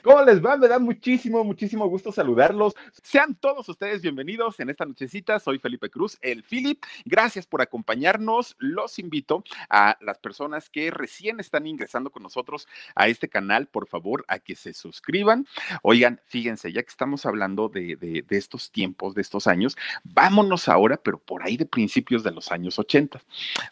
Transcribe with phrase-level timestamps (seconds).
[0.00, 0.56] ¿Cómo les va?
[0.56, 2.74] Me da muchísimo, muchísimo gusto saludarlos.
[3.02, 5.40] Sean todos ustedes bienvenidos en esta nochecita.
[5.40, 6.84] Soy Felipe Cruz, el Philip.
[7.04, 8.54] Gracias por acompañarnos.
[8.60, 13.88] Los invito a las personas que recién están ingresando con nosotros a este canal, por
[13.88, 15.48] favor, a que se suscriban.
[15.82, 20.68] Oigan, fíjense, ya que estamos hablando de, de, de estos tiempos, de estos años, vámonos
[20.68, 23.20] ahora, pero por ahí de principios de los años 80.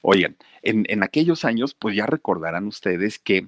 [0.02, 3.46] Oigan, en, en aquellos años, pues ya recordarán ustedes que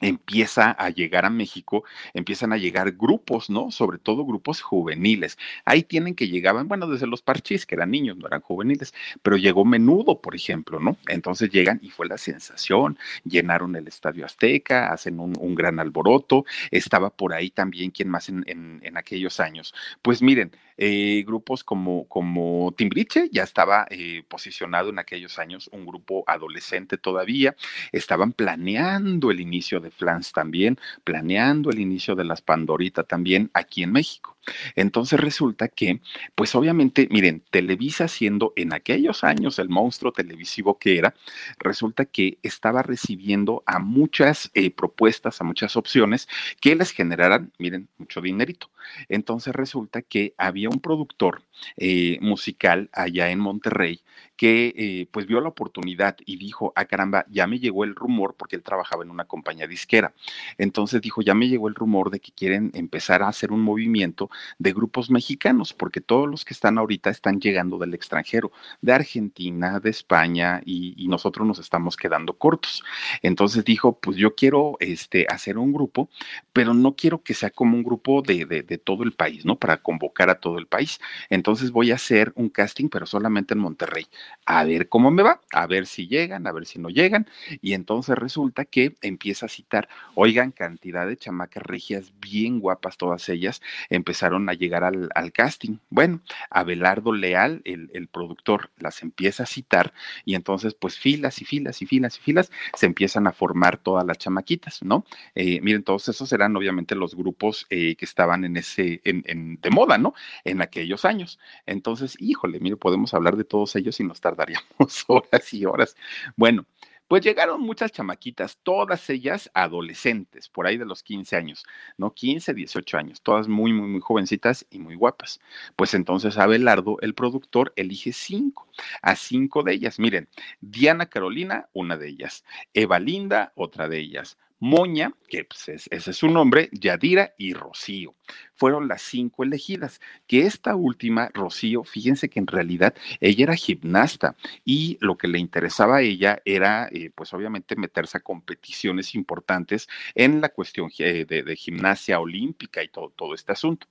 [0.00, 3.70] empieza a llegar a México, empiezan a llegar grupos, ¿no?
[3.70, 5.38] Sobre todo grupos juveniles.
[5.64, 9.36] Ahí tienen que llegaban, bueno, desde los parchís, que eran niños, no eran juveniles, pero
[9.36, 10.96] llegó menudo, por ejemplo, ¿no?
[11.08, 17.10] Entonces llegan y fue la sensación, llenaron el Estadio Azteca, hacen un, gran alboroto, estaba
[17.10, 19.74] por ahí también, ¿quién más en, en, en aquellos años?
[20.02, 25.84] Pues miren, eh, grupos como, como Timbriche ya estaba eh, posicionado en aquellos años, un
[25.84, 27.56] grupo adolescente todavía,
[27.90, 33.82] estaban planeando el inicio de Flans también, planeando el inicio de las Pandorita también aquí
[33.82, 34.37] en México.
[34.76, 36.00] Entonces resulta que,
[36.34, 41.14] pues obviamente, miren, Televisa siendo en aquellos años el monstruo televisivo que era,
[41.58, 46.28] resulta que estaba recibiendo a muchas eh, propuestas, a muchas opciones
[46.60, 48.70] que les generaran, miren, mucho dinerito.
[49.08, 51.42] Entonces resulta que había un productor
[51.76, 54.02] eh, musical allá en Monterrey
[54.38, 58.36] que eh, pues vio la oportunidad y dijo, ah caramba, ya me llegó el rumor,
[58.38, 60.14] porque él trabajaba en una compañía disquera.
[60.58, 64.30] Entonces dijo, ya me llegó el rumor de que quieren empezar a hacer un movimiento
[64.58, 69.80] de grupos mexicanos, porque todos los que están ahorita están llegando del extranjero, de Argentina,
[69.80, 72.84] de España, y, nosotros nos estamos quedando cortos.
[73.22, 76.10] Entonces dijo, pues yo quiero este, hacer un grupo,
[76.52, 79.56] pero no quiero que sea como un grupo de, de, todo el país, ¿no?
[79.56, 81.00] Para convocar a todo el país.
[81.30, 84.06] Entonces voy a hacer un casting, pero solamente en Monterrey
[84.44, 87.26] a ver cómo me va, a ver si llegan, a ver si no llegan.
[87.62, 93.28] Y entonces resulta que empieza a citar, oigan, cantidad de chamacas regias bien guapas todas
[93.28, 95.78] ellas, empezaron a llegar al, casting.
[95.90, 99.92] Bueno, Abelardo Leal, el, el, productor, las empieza a citar
[100.24, 104.04] y entonces pues filas y filas y filas y filas se empiezan a formar todas
[104.04, 105.04] las chamaquitas, ¿no?
[105.34, 109.60] Eh, miren, todos esos eran obviamente los grupos eh, que estaban en ese, en, en,
[109.60, 110.14] de moda, ¿no?
[110.44, 111.38] En aquellos años.
[111.66, 114.68] Entonces, híjole, mire, podemos hablar de todos ellos y nos tardaríamos
[115.06, 115.96] horas y horas.
[116.36, 116.66] Bueno,
[117.08, 121.64] pues llegaron muchas chamaquitas, todas ellas adolescentes, por ahí de los 15 años,
[121.96, 122.12] ¿no?
[122.12, 125.40] 15, 18 años, todas muy, muy, muy jovencitas y muy guapas.
[125.74, 128.68] Pues entonces Abelardo, el productor, elige cinco,
[129.02, 129.98] a cinco de ellas.
[129.98, 130.28] Miren,
[130.60, 136.10] Diana Carolina, una de ellas, Eva Linda, otra de ellas, Moña, que pues es, ese
[136.10, 138.14] es su nombre, Yadira y Rocío.
[138.58, 144.36] Fueron las cinco elegidas, que esta última, Rocío, fíjense que en realidad ella era gimnasta
[144.64, 149.88] y lo que le interesaba a ella era, eh, pues obviamente, meterse a competiciones importantes
[150.14, 153.86] en la cuestión de, de gimnasia olímpica y todo, todo, este asunto.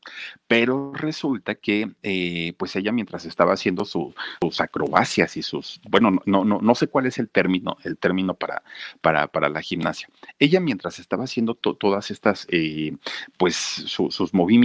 [0.48, 6.22] Pero resulta que, eh, pues ella mientras estaba haciendo su, sus acrobacias y sus, bueno,
[6.26, 8.64] no, no, no sé cuál es el término, el término para,
[9.02, 10.10] para, para la gimnasia.
[10.40, 12.96] Ella mientras estaba haciendo to todas estas, eh,
[13.38, 14.57] pues su, sus movimientos,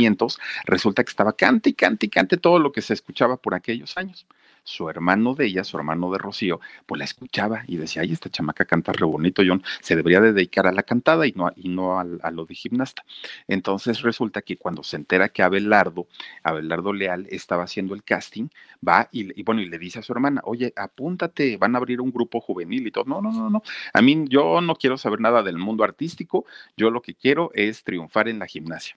[0.64, 3.96] resulta que estaba cante y cante y cante todo lo que se escuchaba por aquellos
[3.96, 4.26] años
[4.64, 8.30] su hermano de ella, su hermano de Rocío, pues la escuchaba y decía, ay, esta
[8.30, 11.98] chamaca canta re bonito, John, se debería dedicar a la cantada y no, y no
[11.98, 13.04] a, a, lo de gimnasta.
[13.48, 16.06] Entonces resulta que cuando se entera que Abelardo,
[16.42, 18.48] Abelardo Leal estaba haciendo el casting,
[18.86, 22.00] va y, y, bueno, y le dice a su hermana, oye, apúntate, van a abrir
[22.00, 23.04] un grupo juvenil y todo.
[23.04, 23.62] No, no, no, no.
[23.92, 26.44] A mí yo no quiero saber nada del mundo artístico,
[26.76, 28.96] yo lo que quiero es triunfar en la gimnasia.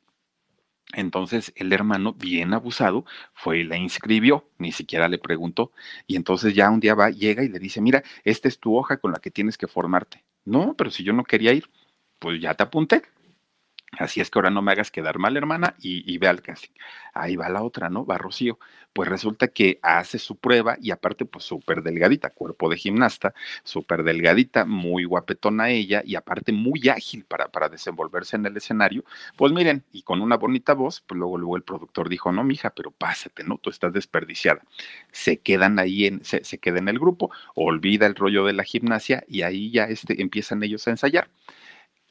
[0.94, 5.72] Entonces el hermano, bien abusado, fue y la inscribió, ni siquiera le preguntó.
[6.08, 8.98] Y entonces ya un día va, llega y le dice, mira, esta es tu hoja
[8.98, 10.24] con la que tienes que formarte.
[10.46, 11.70] No, pero si yo no quería ir,
[12.20, 13.04] pues ya te apunté.
[14.00, 16.74] Así es que ahora no me hagas quedar mal, hermana, y, ve al casting.
[17.13, 18.06] Ahí va la otra, ¿no?
[18.06, 18.59] Va Rocío.
[18.94, 23.33] Pues resulta que hace su prueba y aparte, pues súper delgadita, cuerpo de gimnasta,
[23.63, 29.03] súper delgadita, muy guapetona ella y aparte muy ágil para, para desenvolverse en el escenario.
[29.36, 32.69] Pues miren, y con una bonita voz, pues luego, luego el productor dijo, no, mija,
[32.69, 33.57] pero pásate, ¿no?
[33.57, 34.62] Tú estás desperdiciada.
[35.12, 38.63] Se quedan ahí, en, se, se queda en el grupo, olvida el rollo de la
[38.63, 41.30] gimnasia y ahí ya este, empiezan ellos a ensayar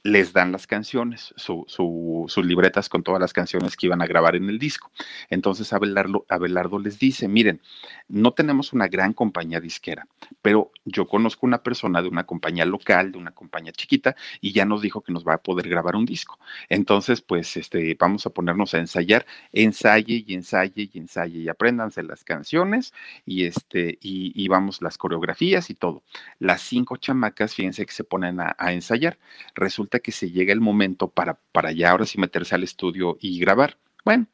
[0.04, 4.50] les dan las canciones, sus libretas con todas las canciones que iban a grabar en
[4.50, 4.90] el disco.
[5.30, 7.62] Entonces Abelardo, les dice, miren,
[8.08, 10.06] no tenemos una gran compañía disquera,
[10.42, 14.66] pero yo conozco una persona de una compañía local, de una compañía chiquita, y ya
[14.66, 16.38] nos dijo que nos va a poder grabar un disco.
[16.68, 22.02] Entonces, pues, este, vamos a ponernos a ensayar, ensaye y ensaye y ensaye, y apréndanse
[22.02, 22.92] las canciones,
[23.24, 26.02] y este, y, vamos las coreografías y todo.
[26.38, 29.18] Las cinco chamacas, fíjense que se ponen a, a ensayar.
[29.54, 33.38] Resulta que se llega el momento para, para ya ahora sí meterse al estudio y
[33.38, 33.78] grabar.
[34.04, 34.26] Bueno,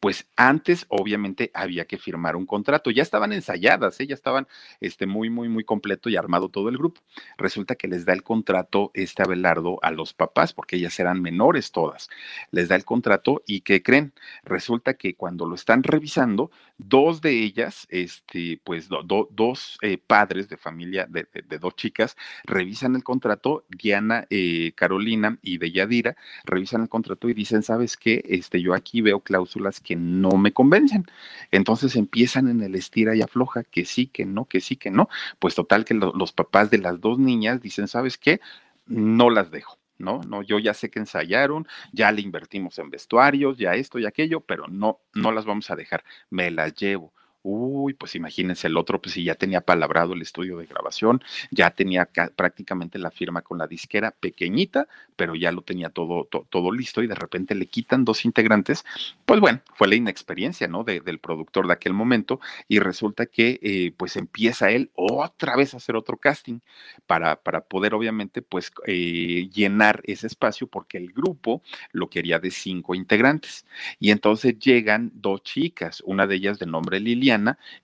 [0.00, 2.90] pues antes obviamente había que firmar un contrato.
[2.90, 4.06] Ya estaban ensayadas, ¿eh?
[4.06, 4.48] ya estaban
[4.80, 7.02] este, muy, muy, muy completo y armado todo el grupo.
[7.36, 11.70] Resulta que les da el contrato este Abelardo a los papás, porque ellas eran menores
[11.70, 12.08] todas.
[12.50, 14.14] Les da el contrato y ¿qué creen?
[14.42, 20.56] Resulta que cuando lo están revisando, dos de ellas, este, pues dos eh, padres de
[20.56, 21.26] familia de,
[21.58, 27.62] dos chicas, revisan el contrato, Diana, eh, Carolina y Belladira, revisan el contrato y dicen,
[27.62, 28.22] ¿sabes qué?
[28.24, 31.06] Este, yo aquí veo cláusulas que no me convencen.
[31.50, 35.08] Entonces empiezan en el estira y afloja, que sí, que no, que sí, que no.
[35.38, 38.40] Pues total que los papás de las dos niñas dicen, ¿sabes qué?
[38.86, 39.78] No las dejo.
[40.00, 40.22] ¿no?
[40.26, 44.40] No, yo ya sé que ensayaron, ya le invertimos en vestuarios, ya esto y aquello,
[44.40, 47.12] pero no, no las vamos a dejar, me las llevo.
[47.42, 51.70] Uy, pues imagínense el otro, pues si ya tenía palabrado el estudio de grabación, ya
[51.70, 52.06] tenía
[52.36, 57.06] prácticamente la firma con la disquera pequeñita, pero ya lo tenía todo, todo listo y
[57.06, 58.84] de repente le quitan dos integrantes,
[59.24, 60.84] pues bueno, fue la inexperiencia, ¿no?
[60.84, 65.78] del productor de aquel momento y resulta que eh, pues empieza él otra vez a
[65.78, 66.60] hacer otro casting
[67.06, 71.62] para, para poder obviamente pues eh, llenar ese espacio porque el grupo
[71.92, 73.64] lo quería de cinco integrantes
[73.98, 77.00] y entonces llegan dos chicas, una de ellas de nombre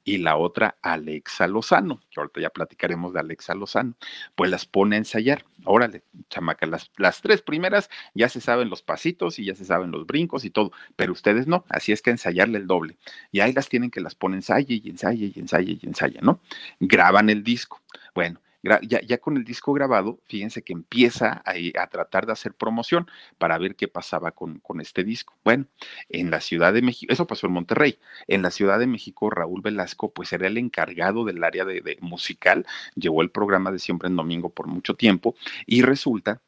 [0.05, 3.95] Y la otra Alexa Lozano, que ahorita ya platicaremos de Alexa Lozano,
[4.35, 5.45] pues las pone a ensayar.
[5.65, 9.91] Órale, chamaca, las, las tres primeras ya se saben los pasitos y ya se saben
[9.91, 12.97] los brincos y todo, pero ustedes no, así es que ensayarle el doble.
[13.33, 16.41] Y ahí las tienen que las pone ensaye y ensaye y ensaye y ensaye, ¿no?
[16.81, 17.81] Graban el disco.
[18.15, 23.09] Bueno, ya, con el disco grabado, fíjense que empieza a, tratar de hacer promoción
[23.39, 25.35] para ver qué pasaba con, este disco.
[25.45, 25.67] Bueno,
[26.09, 29.63] en la Ciudad de México, eso pasó en Monterrey, en la Ciudad de México, Raúl
[29.63, 34.17] Velasco, pues era el encargado del área de musical, llevó el programa de Siempre en
[34.17, 35.35] Domingo por mucho tiempo
[35.67, 36.41] y resulta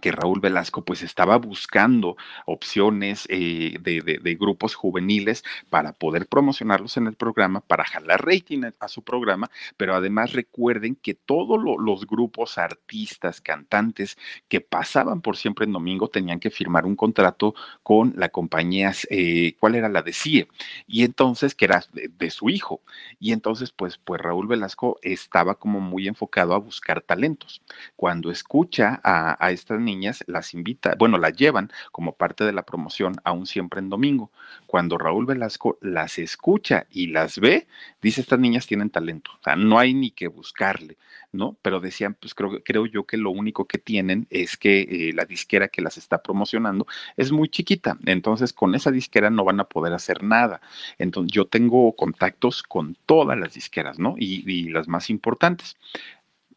[0.00, 2.16] que Raúl Velasco pues estaba buscando
[2.46, 8.88] opciones eh, de, grupos juveniles para poder promocionarlos en el programa, para jalar rating a,
[8.88, 14.16] su programa, pero además recuerden que todos los grupos, artistas, cantantes
[14.48, 19.54] que pasaban por siempre en domingo tenían que firmar un contrato con la compañía, eh,
[19.58, 20.48] ¿cuál era la de CIE?
[20.86, 22.80] Y entonces, que era de, su hijo.
[23.18, 27.60] Y entonces pues, pues Raúl Velasco estaba como muy enfocado a buscar talentos.
[27.96, 32.62] Cuando escucha a, a esta niñas las invita, bueno, las llevan como parte de la
[32.62, 34.30] promoción aún siempre en domingo.
[34.66, 37.66] Cuando Raúl Velasco las escucha y las ve,
[38.00, 40.96] dice, estas niñas tienen talento, o sea, no hay ni que buscarle,
[41.32, 41.56] ¿no?
[41.62, 45.24] Pero decían, pues creo, creo yo que lo único que tienen es que eh, la
[45.24, 49.64] disquera que las está promocionando es muy chiquita, entonces con esa disquera no van a
[49.64, 50.60] poder hacer nada.
[50.98, 54.14] Entonces yo tengo contactos con todas las disqueras, ¿no?
[54.18, 55.76] y las más importantes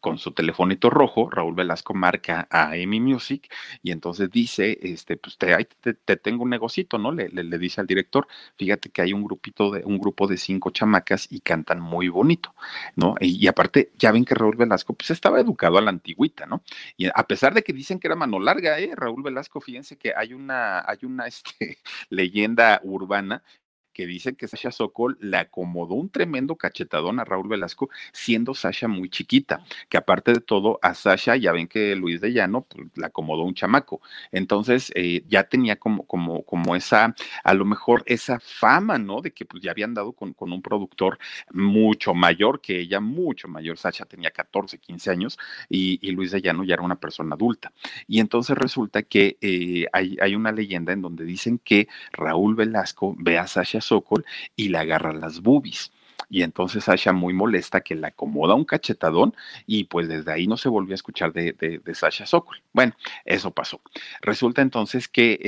[0.04, 3.50] con su telefonito rojo, Raúl Velasco marca a Emi Music
[3.82, 5.56] y entonces dice, este, pues te,
[5.94, 7.10] te, tengo un negocito, ¿no?
[7.10, 8.26] Le, le, dice al director,
[8.58, 12.54] fíjate que hay un grupito de, un grupo de cinco chamacas y cantan muy bonito,
[12.96, 13.14] ¿no?
[13.18, 16.62] Y, aparte, ya ven que Raúl Velasco, pues estaba educado a la antigüita, ¿no?
[16.98, 18.92] Y a pesar de que dicen que era mano larga, ¿eh?
[18.94, 21.78] Raúl Velasco, fíjense que hay una, hay una este,
[22.10, 23.42] leyenda urbana
[23.94, 28.88] que dicen que Sasha Sokol le acomodó un tremendo cachetadón a Raúl Velasco, siendo Sasha
[28.88, 32.88] muy chiquita, que aparte de todo, a Sasha, ya ven que Luis de Llano pues,
[32.96, 34.02] le acomodó un chamaco.
[34.32, 39.20] Entonces, eh, ya tenía como, como, como esa, a lo mejor esa fama, ¿no?
[39.20, 41.18] De que pues ya habían dado con, con un productor
[41.52, 43.78] mucho mayor que ella, mucho mayor.
[43.78, 47.72] Sasha tenía 14, 15 años y, Luis de Llano ya era una persona adulta.
[48.06, 53.14] Y entonces resulta que eh, hay, hay una leyenda en donde dicen que Raúl Velasco
[53.18, 54.24] ve a Sasha Sokol
[54.56, 55.92] y le agarra las boobies.
[56.30, 59.34] Y entonces Sasha muy molesta que le acomoda un cachetadón
[59.66, 62.62] y pues desde ahí no se volvió a escuchar de, de, Sasha Sokol.
[62.72, 63.80] Bueno, eso pasó.
[64.20, 65.38] Resulta entonces que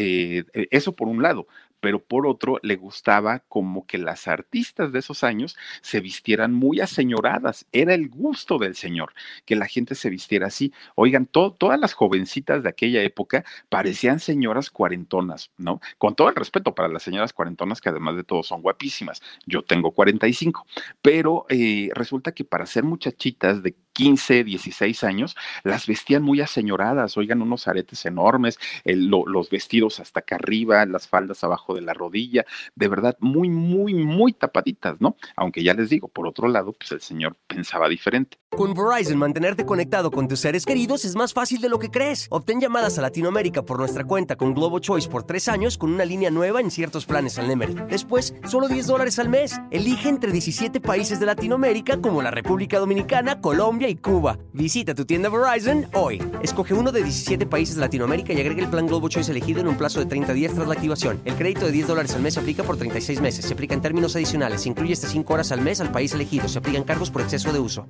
[0.53, 1.47] eh, eso por un lado,
[1.81, 6.81] pero por otro le gustaba como que las artistas de esos años se vistieran muy
[6.81, 7.67] aseñoradas.
[7.73, 9.13] Era el gusto del señor
[9.45, 10.73] que la gente se vistiera así.
[10.95, 15.81] Oigan, todas las jovencitas de aquella época parecían señoras cuarentonas, ¿no?
[15.99, 19.23] Con todo el respeto para las señoras cuarentonas, que además de todo son guapísimas.
[19.47, 20.67] Yo tengo 45,
[21.03, 27.17] pero eh, resulta que para ser muchachitas de 15, 16 años, las vestían muy aseñoradas,
[27.17, 32.45] oigan, unos aretes enormes, los vestidos hasta acá arriba, las faldas abajo de la rodilla,
[32.75, 35.17] de verdad, muy, muy, muy tapaditas, ¿no?
[35.37, 38.39] Aunque ya les digo, por otro lado, pues el señor pensaba diferente.
[38.51, 42.27] Con Verizon, mantenerte conectado con tus seres queridos es más fácil de lo que crees.
[42.31, 46.05] Obtén llamadas a Latinoamérica por nuestra cuenta con Globo Choice por tres años con una
[46.05, 47.75] línea nueva en ciertos planes al Nemery.
[47.91, 49.61] Después, solo 10 dólares al mes.
[49.71, 54.39] Elige entre 17 países de Latinoamérica como la República Dominicana, Colombia y Cuba.
[54.53, 56.23] Visita tu tienda Verizon hoy.
[56.43, 59.69] Escoge uno de 17 países de Latinoamérica y agrega el plan Globo Choice elegido en
[59.69, 61.21] un plazo de 30 días tras la activación.
[61.25, 63.45] El crédito de 10 dólares al mes se aplica por 36 meses.
[63.45, 64.63] Se aplica en términos adicionales.
[64.63, 66.49] Se incluye hasta 5 horas al mes al país elegido.
[66.49, 67.87] Se aplican cargos por exceso de uso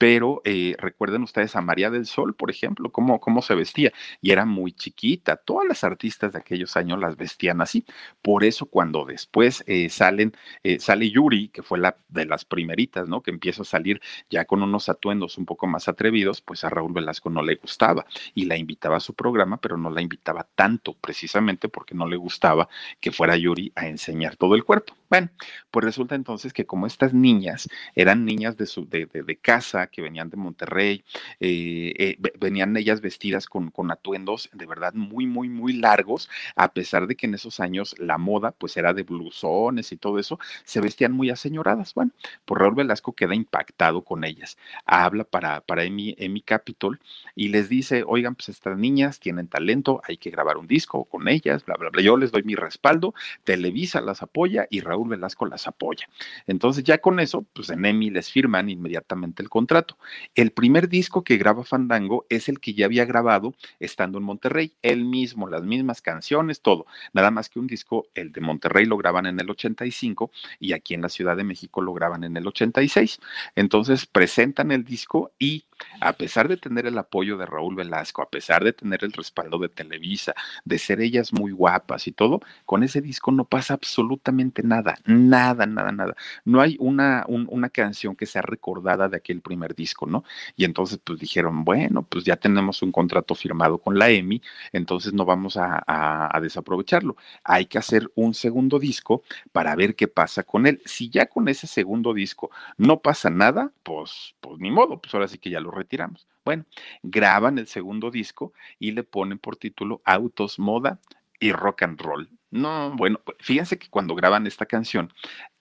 [0.00, 3.92] pero eh, recuerden ustedes a María del Sol, por ejemplo, cómo, cómo se vestía,
[4.22, 7.84] y era muy chiquita, todas las artistas de aquellos años las vestían así,
[8.22, 13.08] por eso cuando después eh, salen, eh, sale Yuri, que fue la de las primeritas,
[13.10, 13.22] ¿no?
[13.22, 16.94] Que empieza a salir ya con unos atuendos un poco más atrevidos, pues a Raúl
[16.94, 20.94] Velasco no le gustaba, y la invitaba a su programa, pero no la invitaba tanto,
[20.94, 24.99] precisamente porque no le gustaba que fuera Yuri a enseñar todo el cuerpo.
[25.10, 25.28] Bueno,
[25.72, 30.02] pues resulta entonces que como estas niñas eran niñas de, su, de, de, casa, que
[30.02, 31.04] venían de Monterrey,
[31.40, 36.72] eh, eh, venían ellas vestidas con, con, atuendos de verdad muy, muy, muy largos, a
[36.72, 40.38] pesar de que en esos años la moda pues era de blusones y todo eso,
[40.62, 41.92] se vestían muy aseñoradas.
[41.92, 42.12] Bueno,
[42.44, 44.58] pues Raúl Velasco queda impactado con ellas.
[44.84, 47.00] Habla para, para Emi, Emi Capitol
[47.34, 51.26] y les dice, oigan, pues estas niñas tienen talento, hay que grabar un disco con
[51.26, 52.00] ellas, bla, bla, bla.
[52.00, 53.12] Yo les doy mi respaldo,
[53.42, 56.08] Televisa las apoya y Raúl Velasco las apoya.
[56.46, 59.96] Entonces ya con eso, pues en EMI les firman inmediatamente el contrato.
[60.34, 64.74] El primer disco que graba Fandango es el que ya había grabado estando en Monterrey,
[64.82, 66.86] él mismo, las mismas canciones, todo.
[67.12, 70.94] Nada más que un disco, el de Monterrey lo graban en el 85 y aquí
[70.94, 73.20] en la Ciudad de México lo graban en el 86.
[73.56, 75.64] Entonces presentan el disco y
[76.00, 79.58] a pesar de tener el apoyo de Raúl Velasco, a pesar de tener el respaldo
[79.58, 80.34] de Televisa,
[80.64, 85.66] de ser ellas muy guapas y todo, con ese disco no pasa absolutamente nada, nada,
[85.66, 86.14] nada, nada.
[86.44, 90.24] No hay una, una canción que sea recordada de aquel primer disco, ¿no?
[90.56, 95.12] Y entonces pues dijeron, bueno, pues ya tenemos un contrato firmado con la EMI, entonces
[95.12, 97.16] no vamos a, a desaprovecharlo.
[97.44, 99.22] Hay que hacer un segundo disco
[99.52, 100.80] para ver qué pasa con él.
[100.84, 105.28] Si ya con ese segundo disco no pasa nada, pues, pues ni modo, pues ahora
[105.28, 106.26] sí que ya lo retiramos.
[106.44, 106.64] Bueno,
[107.02, 111.00] graban el segundo disco y le ponen por título Autos, Moda
[111.38, 112.30] y Rock and Roll.
[112.50, 115.12] No, bueno, fíjense que cuando graban esta canción,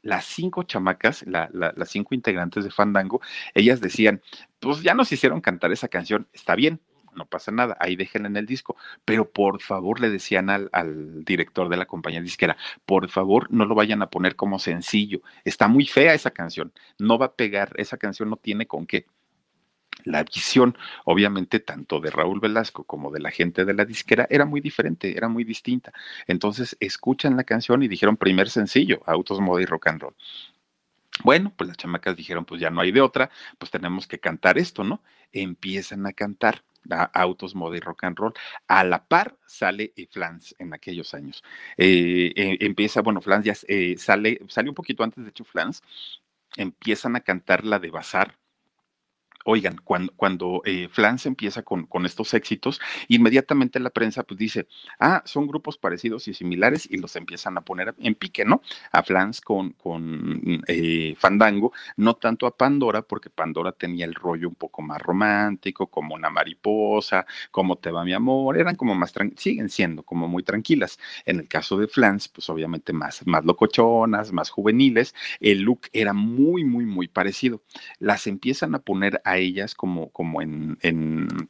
[0.01, 3.21] las cinco chamacas, las cinco integrantes de Fandango,
[3.53, 4.21] ellas decían,
[4.59, 6.81] pues ya nos hicieron cantar esa canción, está bien,
[7.15, 8.75] no pasa nada, ahí déjenla en el disco,
[9.05, 13.65] pero por favor le decían al, al, director de la compañía disquera, por favor no
[13.65, 17.73] lo vayan a poner como sencillo, está muy fea esa canción, no va a pegar,
[17.77, 19.05] esa canción no tiene con qué
[20.03, 24.45] la visión, obviamente, tanto de Raúl Velasco como de la gente de la disquera era
[24.45, 25.93] muy diferente, era muy distinta.
[26.27, 30.15] Entonces, escuchan la canción y dijeron primer sencillo, Autos, Moda y Rock and Roll.
[31.23, 34.57] Bueno, pues las chamacas dijeron, pues ya no hay de otra, pues tenemos que cantar
[34.57, 35.01] esto, ¿no?
[35.33, 36.63] Empiezan a cantar
[37.13, 38.33] autos, moda y rock and roll.
[38.67, 41.43] A la par sale eh, Flans en aquellos años.
[41.77, 43.55] Eh, eh, empieza, bueno, Flans ya
[43.97, 45.81] sale, sale un poquito antes, de hecho, Flans.
[46.55, 48.37] Empiezan a cantar la de Bazar,
[49.51, 54.67] Oigan, cuando, cuando eh, Flans empieza con, con, estos éxitos, inmediatamente la prensa pues dice,
[54.99, 58.61] ah, son grupos parecidos y similares y los empiezan a poner en pique, ¿no?
[58.91, 64.49] A Flans con, con eh, Fandango, no tanto a Pandora, porque Pandora tenía el rollo
[64.49, 69.15] un poco más romántico, como una mariposa, como te va mi amor, eran como más,
[69.35, 70.99] siguen siendo como muy tranquilas.
[71.25, 76.13] En el caso de Flans, pues obviamente más, más locochonas, más juveniles, el look era
[76.13, 77.63] muy, muy, muy parecido.
[77.97, 80.77] Las empiezan a poner a ellas como, como en,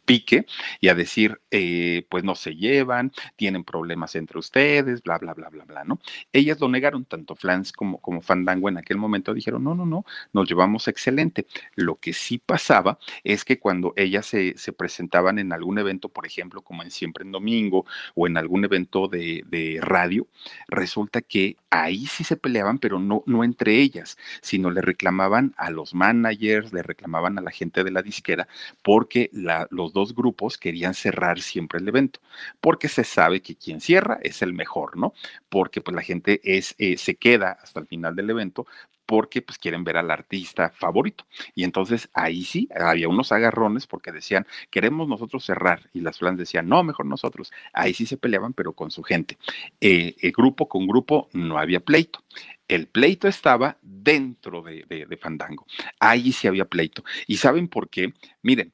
[0.06, 0.46] pique
[0.80, 5.50] y a decir, eh, pues no se llevan, tienen problemas entre ustedes, bla, bla, bla,
[5.50, 6.00] bla, bla, ¿no?
[6.34, 10.06] Ellas lo negaron, tanto Flans como, como Fandango en aquel momento dijeron, no, no, no,
[10.34, 11.46] nos llevamos excelente.
[11.76, 16.26] Lo que sí pasaba es que cuando ellas se, se presentaban en algún evento, por
[16.26, 20.28] ejemplo, como en Siempre en Domingo o en algún evento de, de radio,
[20.68, 25.70] resulta que ahí sí se peleaban, pero no, no entre ellas, sino le reclamaban a
[25.70, 28.48] los managers, le reclamaban a la gente de la disquera,
[28.84, 29.30] porque
[29.70, 32.20] los dos grupos querían cerrar siempre el evento,
[32.60, 35.14] porque se sabe que quien cierra es el mejor, ¿no?
[35.50, 38.66] Porque pues la gente es, eh, se queda hasta el final del evento
[39.10, 41.26] porque pues quieren ver al artista favorito.
[41.56, 45.90] Y entonces ahí sí, había unos agarrones porque decían, queremos nosotros cerrar.
[45.94, 47.52] Y las flans decían, no, mejor nosotros.
[47.74, 49.40] Ahí sí se peleaban, pero con su gente.
[49.82, 52.24] Eh, el grupo con grupo no había pleito.
[52.68, 55.66] El pleito estaba dentro de, Fandango.
[56.00, 57.04] Ahí sí había pleito.
[57.26, 58.14] ¿Y saben por qué?
[58.44, 58.72] Miren,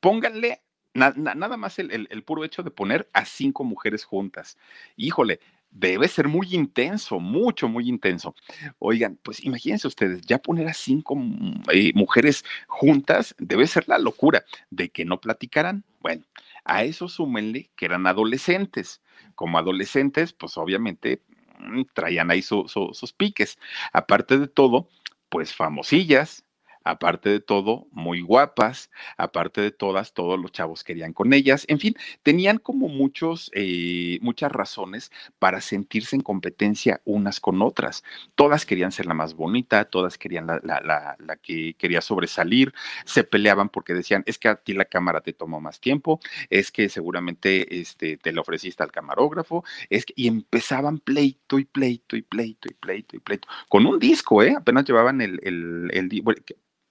[0.00, 0.60] pónganle
[0.92, 4.58] nada más el, el, puro hecho de poner a cinco mujeres juntas.
[4.96, 8.34] Híjole, debe ser muy intenso, mucho, muy intenso.
[8.78, 13.98] Oigan, pues imagínense ustedes, ya poner a cinco mm, eh, mujeres juntas debe ser la
[13.98, 15.84] locura de que no platicarán.
[16.00, 16.24] Bueno,
[16.64, 19.02] a eso súmenle que eran adolescentes.
[19.34, 21.22] Como adolescentes, pues obviamente
[21.58, 23.58] mm, traían ahí sus piques.
[23.92, 24.88] Aparte de todo,
[25.28, 26.44] pues famosillas,
[26.88, 31.78] aparte de todo, muy guapas, aparte de todas, todos los chavos querían con ellas, en
[31.78, 38.04] fin, tenían como muchos, eh, muchas razones para sentirse en competencia unas con otras.
[38.34, 42.72] Todas querían ser la más bonita, todas querían la, la, que quería sobresalir,
[43.04, 46.70] se peleaban porque decían, es que a ti la cámara te tomó más tiempo, es
[46.70, 52.16] que seguramente este, te lo ofreciste al camarógrafo, es que, y empezaban pleito y pleito
[52.16, 54.54] y pleito y pleito y pleito, con un disco, ¿eh?
[54.56, 56.08] Apenas llevaban el, el, el,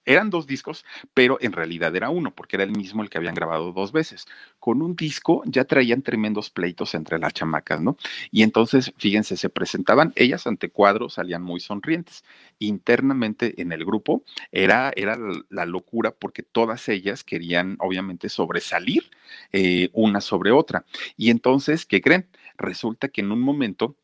[0.08, 3.34] eran dos discos, pero en realidad era uno, porque era el mismo el que habían
[3.34, 4.26] grabado dos veces.
[4.58, 7.96] Con un disco ya traían tremendos pleitos entre las chamacas, ¿no?
[8.30, 12.24] Y entonces, fíjense, se presentaban, ellas ante cuadros salían muy sonrientes.
[12.58, 15.18] Internamente en el grupo era, era
[15.50, 19.10] la locura porque todas ellas querían, obviamente, sobresalir
[19.52, 20.86] eh, una sobre otra.
[21.16, 22.28] Y entonces, ¿qué creen?
[22.56, 23.96] Resulta que en un momento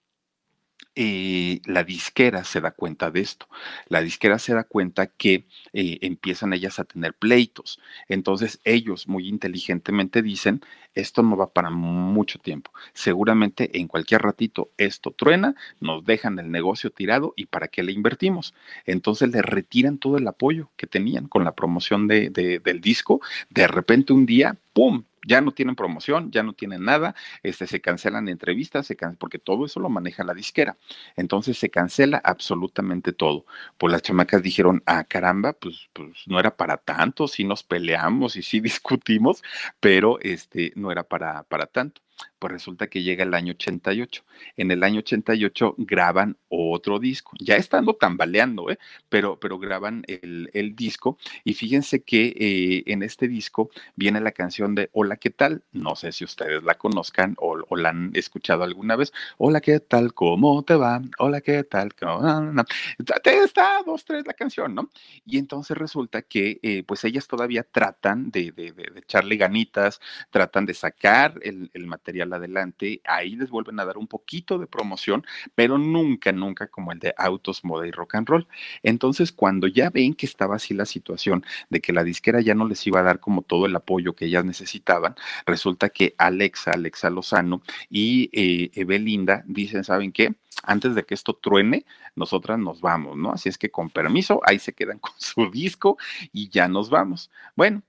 [0.96, 3.48] eh, la disquera se da cuenta de esto.
[3.88, 7.80] La disquera se da cuenta que eh, empiezan ellas a tener pleitos.
[8.08, 10.62] Entonces ellos muy inteligentemente dicen,
[10.94, 12.70] esto no va para mucho tiempo.
[12.92, 17.92] Seguramente en cualquier ratito esto truena, nos dejan el negocio tirado y para qué le
[17.92, 18.54] invertimos.
[18.86, 23.20] Entonces le retiran todo el apoyo que tenían con la promoción de, del disco.
[23.50, 25.04] De repente un día, ¡pum!
[25.26, 29.66] Ya no tienen promoción, ya no tienen nada, este, se cancelan entrevistas, se porque todo
[29.66, 30.76] eso lo maneja la disquera.
[31.16, 33.44] Entonces se cancela absolutamente todo.
[33.78, 38.36] Pues las chamacas dijeron, ah, caramba, pues, pues no era para tanto, sí nos peleamos
[38.36, 39.42] y sí discutimos,
[39.80, 42.00] pero este, no era para, para tanto.
[42.38, 44.22] Pues resulta que llega el año 88.
[44.56, 48.78] En el año 88 graban otro disco, ya estando tambaleando, ¿eh?
[49.08, 54.74] pero, pero graban el, disco y fíjense que eh, en este disco viene la canción
[54.74, 55.62] de Hola, ¿qué tal?
[55.72, 59.12] No sé si ustedes la conozcan o, la han escuchado alguna vez.
[59.38, 60.14] Hola, ¿qué tal?
[60.14, 61.00] ¿Cómo te va?
[61.18, 61.94] Hola, ¿qué tal?
[61.94, 62.62] ¿Cómo?
[62.98, 64.90] Está dos, tres la canción, ¿no?
[65.24, 70.00] Y entonces resulta que eh, pues ellas todavía tratan de, de, echarle ganitas,
[70.30, 74.66] tratan de sacar el, el material adelante, ahí les vuelven a dar un poquito de
[74.66, 78.46] promoción, pero nunca, nunca como el de Autos, Moda y Rock and Roll.
[78.82, 82.66] Entonces, cuando ya ven que estaba así la situación de que la disquera ya no
[82.66, 85.14] les iba a dar como todo el apoyo que ellas necesitaban,
[85.46, 90.34] resulta que Alexa, Alexa Lozano y eh, Evelinda dicen, ¿saben qué?
[90.62, 91.84] Antes de que esto truene,
[92.16, 93.32] nosotras nos vamos, ¿no?
[93.32, 95.98] Así es que con permiso, ahí se quedan con su disco
[96.32, 97.30] y ya nos vamos.
[97.56, 97.82] Bueno,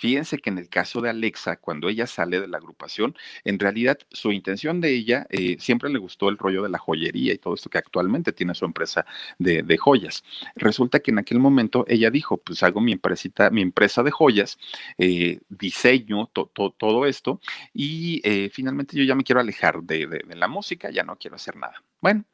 [0.00, 3.98] Fíjense que en el caso de Alexa, cuando ella sale de la agrupación, en realidad
[4.10, 7.52] su intención de ella eh, siempre le gustó el rollo de la joyería y todo
[7.52, 9.04] esto que actualmente tiene su empresa
[9.38, 10.24] de, joyas.
[10.56, 14.58] Resulta que en aquel momento ella dijo, pues hago mi, empresita, mi empresa de joyas,
[14.96, 17.38] eh, diseño todo esto
[17.74, 21.56] y eh, finalmente yo ya me quiero alejar de, la música, ya no quiero hacer
[21.56, 21.82] nada.
[22.00, 22.24] Bueno.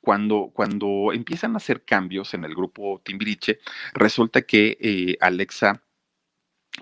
[0.00, 3.58] cuando, cuando empiezan a hacer cambios en el grupo Timbiriche,
[3.92, 5.82] resulta que Alexa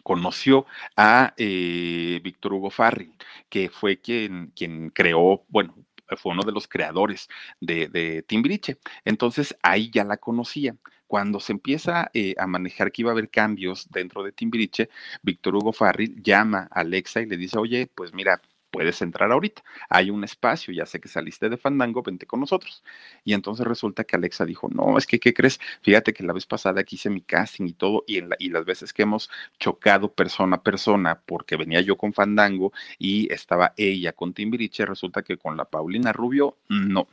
[0.03, 3.12] conoció a eh, Víctor Hugo Farrell,
[3.48, 5.74] que fue quien, quien creó, bueno,
[6.16, 7.29] fue uno de los creadores
[7.61, 8.79] de, de Timbiriche.
[9.05, 10.76] Entonces ahí ya la conocía.
[11.07, 14.90] Cuando se empieza eh, a manejar que iba a haber cambios dentro de Timbiriche,
[15.22, 18.40] Víctor Hugo Farrell llama a Alexa y le dice, oye, pues mira,
[18.71, 19.63] puedes entrar ahorita.
[19.89, 22.83] Hay un espacio, ya sé que saliste de Fandango, vente con nosotros.
[23.25, 25.61] Y entonces resulta que Alexa dijo, no, es que, ¿qué crees?
[25.83, 28.65] Fíjate que la vez pasada aquí hice mi casting y todo, y, en y las
[28.65, 34.13] veces que hemos chocado persona a persona, porque venía yo con Fandango y estaba ella
[34.13, 37.09] con Timbiriche, resulta que con la Paulina Rubio, no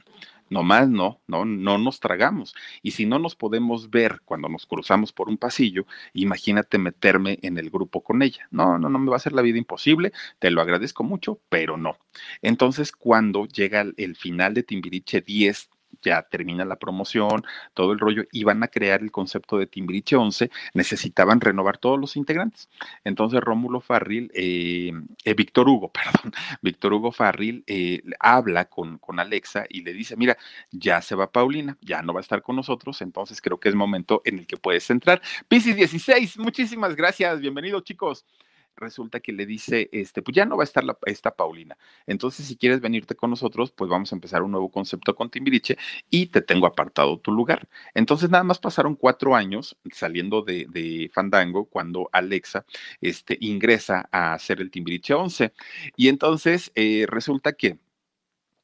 [0.49, 2.55] Nomás no, no, no nos tragamos.
[2.81, 7.57] Y si no nos podemos ver cuando nos cruzamos por un pasillo, imagínate meterme en
[7.57, 8.47] el grupo con ella.
[8.51, 11.77] No, no, no me va a hacer la vida imposible, te lo agradezco mucho, pero
[11.77, 11.97] no.
[12.41, 15.69] Entonces, cuando llega el final de Timbiriche 10,
[16.01, 20.15] ya termina la promoción, todo el rollo, y van a crear el concepto de Timbiriche
[20.15, 22.69] 11, necesitaban renovar todos los integrantes.
[23.03, 24.91] Entonces Rómulo Farril, eh,
[25.23, 30.15] eh, Víctor Hugo, perdón, Víctor Hugo Farril eh, habla con, con Alexa y le dice,
[30.15, 30.38] mira,
[30.71, 33.75] ya se va Paulina, ya no va a estar con nosotros, entonces creo que es
[33.75, 35.21] momento en el que puedes entrar.
[35.47, 38.25] Piscis 16, muchísimas gracias, bienvenidos chicos
[38.77, 41.77] resulta que le dice, este, pues ya no va a estar esta Paulina.
[42.05, 45.77] Entonces, si quieres venirte con nosotros, pues vamos a empezar un nuevo concepto con Timbiriche
[46.09, 47.67] y te tengo apartado tu lugar.
[47.93, 52.65] Entonces, nada más pasaron cuatro años saliendo de, de Fandango cuando Alexa
[53.01, 55.53] este, ingresa a hacer el Timbiriche 11.
[55.95, 57.79] Y entonces eh, resulta que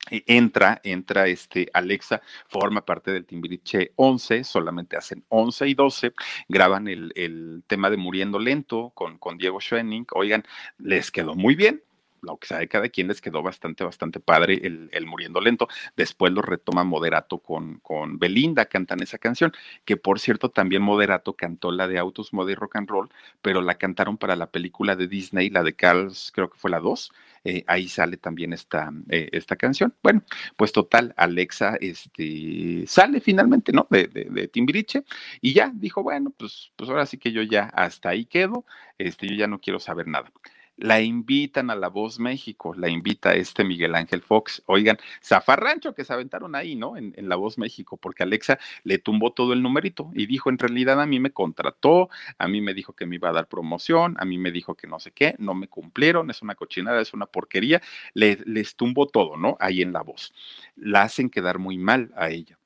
[0.09, 6.13] entra, entra este Alexa, forma parte del Timbiriche 11, solamente hacen 11 y 12,
[6.47, 10.43] graban el, el tema de Muriendo Lento con, con Diego Schoening, oigan,
[10.77, 11.81] les quedó muy bien,
[12.23, 15.67] lo que sabe cada quien les quedó bastante, bastante padre el, el, Muriendo Lento.
[15.95, 19.53] Después lo retoma Moderato con, con Belinda, cantan esa canción,
[19.85, 23.09] que por cierto también Moderato cantó la de Autos, Moda y Rock and Roll,
[23.41, 26.79] pero la cantaron para la película de Disney, la de Carls, creo que fue la
[26.79, 27.11] 2,
[27.43, 29.93] eh, ahí sale también esta, eh, esta canción.
[30.01, 30.23] Bueno,
[30.55, 33.87] pues total, Alexa este, sale finalmente, ¿no?
[33.89, 35.03] De, de, de, Timbiriche
[35.41, 38.65] y ya dijo, bueno, pues, pues ahora sí que yo ya hasta ahí quedo,
[38.97, 40.31] este, yo ya no quiero saber nada
[40.77, 44.63] la invitan a La Voz México, la invita este Miguel Ángel Fox.
[44.65, 46.97] Oigan, zafarrancho que se aventaron ahí, ¿no?
[46.97, 51.01] En, La Voz México, porque Alexa le tumbó todo el numerito y dijo, en realidad
[51.01, 54.25] a mí me contrató, a mí me dijo que me iba a dar promoción, a
[54.25, 57.27] mí me dijo que no sé qué, no me cumplieron, es una cochinada, es una
[57.27, 57.81] porquería,
[58.13, 59.57] le, les tumbó todo, ¿no?
[59.59, 60.33] Ahí en La Voz.
[60.75, 62.57] La hacen quedar muy mal a ella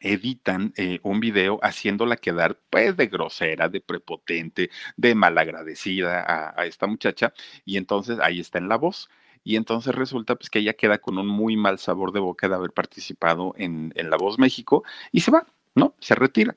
[0.00, 6.66] editan eh, un video haciéndola quedar pues de grosera, de prepotente, de malagradecida a, a,
[6.66, 7.32] esta muchacha
[7.64, 9.08] y entonces ahí está en la voz.
[9.42, 12.54] Y entonces resulta pues que ella queda con un muy mal sabor de boca de
[12.54, 15.94] haber participado en, en La Voz México y se va, ¿no?
[15.98, 16.56] Se retira.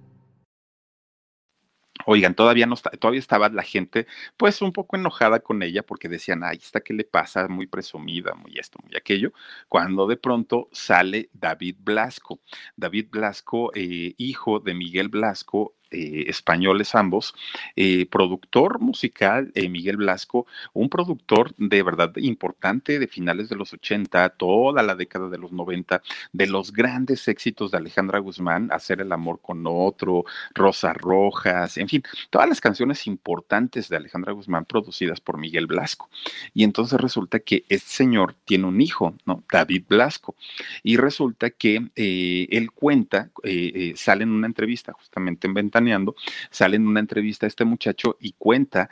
[2.13, 6.43] Oigan, todavía no todavía estaba la gente pues un poco enojada con ella porque decían,
[6.43, 7.47] ay, ¿esta qué le pasa?
[7.47, 9.31] Muy presumida, muy esto, muy aquello,
[9.69, 12.41] cuando de pronto sale David Blasco.
[12.75, 17.35] David Blasco, eh, hijo de Miguel Blasco, eh, españoles ambos,
[17.75, 23.73] eh, productor musical, eh, Miguel Blasco, un productor de verdad importante de finales de los
[23.73, 26.01] 80, toda la década de los 90,
[26.31, 30.23] de los grandes éxitos de Alejandra Guzmán, Hacer el amor con otro,
[30.53, 36.09] Rosas Rojas, en fin, todas las canciones importantes de Alejandra Guzmán producidas por Miguel Blasco.
[36.53, 39.43] Y entonces resulta que este señor tiene un hijo, ¿no?
[39.51, 40.35] David Blasco.
[40.83, 43.29] Y resulta que él cuenta,
[43.95, 45.80] sale en una entrevista justamente en Ventana
[46.49, 48.89] sale en una entrevista a este muchacho y cuenta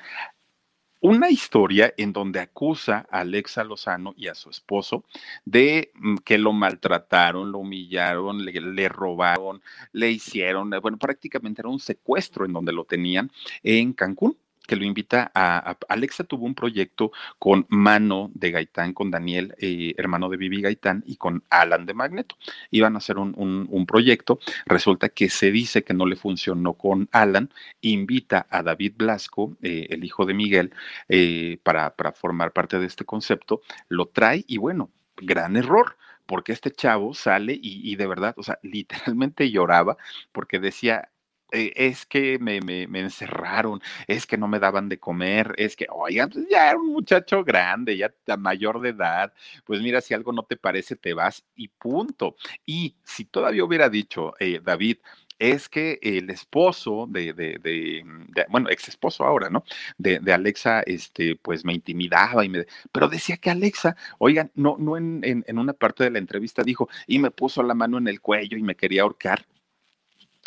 [1.02, 5.06] una historia en donde acusa a Alexa Lozano y a su esposo
[5.46, 9.62] de mm, que lo maltrataron, lo humillaron, le, le, robaron,
[9.94, 13.32] le hicieron, bueno, prácticamente era un secuestro en donde lo tenían
[13.64, 14.38] en Cancún
[14.70, 19.96] que lo invita a, Alexa tuvo un proyecto con Mano de Gaitán, con Daniel, eh,
[19.98, 22.36] hermano de Vivi Gaitán, y con Alan de Magneto.
[22.70, 26.74] Iban a hacer un, un, un, proyecto, resulta que se dice que no le funcionó
[26.74, 27.52] con Alan,
[27.82, 30.72] invita a David Blasco, eh, el hijo de Miguel,
[31.08, 36.52] eh, para, para formar parte de este concepto, lo trae y bueno, gran error porque
[36.52, 39.98] este chavo sale y, y, de verdad, o sea, literalmente lloraba
[40.32, 41.10] porque decía,
[41.52, 45.76] eh, es que me, me, me, encerraron, es que no me daban de comer, es
[45.76, 49.34] que, oigan, pues ya era un muchacho grande, ya mayor de edad,
[49.66, 52.36] pues mira, si algo no te parece, te vas y punto.
[52.66, 54.98] Y si todavía hubiera dicho, eh, David,
[55.40, 58.04] es que el esposo de, de, de,
[58.50, 59.64] bueno, ex esposo ahora, ¿no?
[59.98, 64.98] De, Alexa, este, pues me intimidaba y me, pero decía que Alexa, oigan, no, no
[64.98, 68.20] en, en una parte de la entrevista dijo, y me puso la mano en el
[68.22, 69.46] cuello y me quería ahorcar.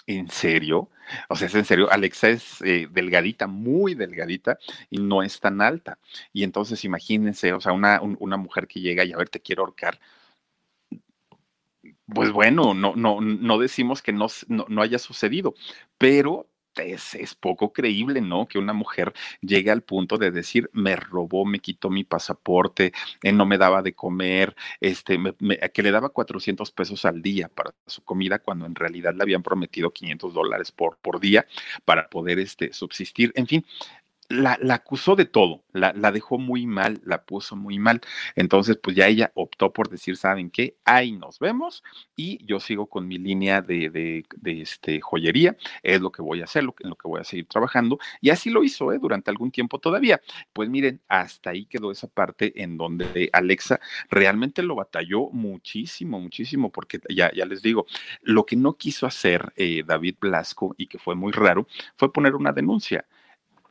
[0.06, 0.90] ¿En serio?
[1.28, 4.58] O sea, es en serio, Alexa es eh, delgadita, muy delgadita
[4.90, 5.98] y no es tan alta.
[6.32, 9.62] Y entonces imagínense, o sea, una, una mujer que llega y a ver, te quiero
[9.62, 10.00] ahorcar.
[12.06, 15.54] Pues bueno, no, no, no decimos que no, no haya sucedido,
[15.98, 18.46] pero es, poco creíble, ¿no?
[18.46, 23.32] Que una mujer llegue al punto de decir, me robó, me quitó mi pasaporte, eh,
[23.32, 25.18] no me daba de comer, este,
[25.72, 29.42] que le daba 400 pesos al día para su comida cuando en realidad le habían
[29.42, 31.46] prometido 500 dólares por, por día
[31.84, 33.32] para poder este, subsistir.
[33.34, 33.64] En fin,
[34.32, 38.00] la, acusó de todo, la, dejó muy mal, la puso muy mal.
[38.34, 40.76] Entonces, pues ya ella optó por decir, ¿saben qué?
[40.84, 41.82] Ahí nos vemos
[42.16, 46.44] y yo sigo con mi línea de, de, este, joyería, es lo que voy a
[46.44, 47.98] hacer, lo en lo que voy a seguir trabajando.
[48.20, 48.98] Y así lo hizo, ¿eh?
[48.98, 50.20] Durante algún tiempo todavía.
[50.52, 56.70] Pues miren, hasta ahí quedó esa parte en donde Alexa realmente lo batalló muchísimo, muchísimo,
[56.70, 57.86] porque ya, ya les digo,
[58.22, 61.66] lo que no quiso hacer eh, David Blasco y que fue muy raro
[61.96, 63.04] fue poner una denuncia.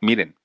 [0.02, 0.36] Miren,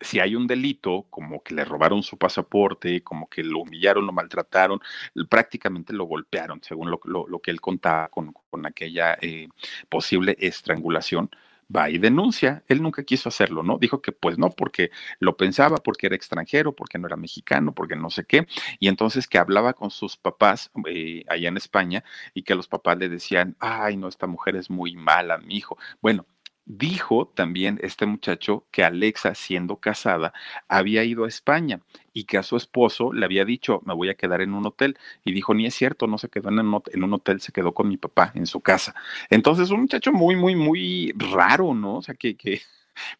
[0.00, 4.12] si hay un delito, como que le robaron su pasaporte, como que lo humillaron, lo
[4.12, 4.80] maltrataron,
[5.28, 9.48] prácticamente lo golpearon, según lo, que él contaba con, aquella eh,
[9.88, 11.30] posible estrangulación,
[11.74, 12.62] va y denuncia.
[12.68, 13.78] Él nunca quiso hacerlo, ¿no?
[13.78, 17.96] Dijo que pues no, porque lo pensaba, porque era extranjero, porque no era mexicano, porque
[17.96, 18.46] no sé qué.
[18.78, 22.04] Y entonces que hablaba con sus papás eh, allá en España
[22.34, 25.78] y que los papás le decían, ay, no, esta mujer es muy mala, mi hijo.
[26.00, 26.26] Bueno,
[26.68, 30.32] Dijo también este muchacho que Alexa, siendo casada,
[30.66, 31.80] había ido a España
[32.12, 34.98] y que a su esposo le había dicho, me voy a quedar en un hotel.
[35.24, 37.96] Y dijo, ni es cierto, no se quedó en un, hotel, se quedó con mi
[37.96, 38.96] papá en su casa.
[39.30, 41.98] Entonces, un muchacho muy, muy, muy raro, ¿no?
[41.98, 42.60] O sea, que, que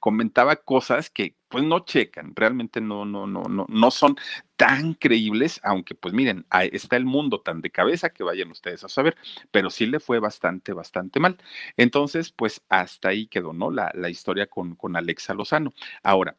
[0.01, 4.17] comentaba cosas que pues no checan, realmente no, no, no, no, no son
[4.57, 8.89] tan creíbles, aunque pues miren, está el mundo tan de cabeza que vayan ustedes a
[8.89, 9.17] saber,
[9.51, 11.37] pero sí le fue bastante, bastante mal.
[11.77, 13.71] Entonces, pues hasta ahí quedó, ¿no?
[13.71, 15.73] La, la historia con, con Alexa Lozano.
[16.03, 16.37] Ahora,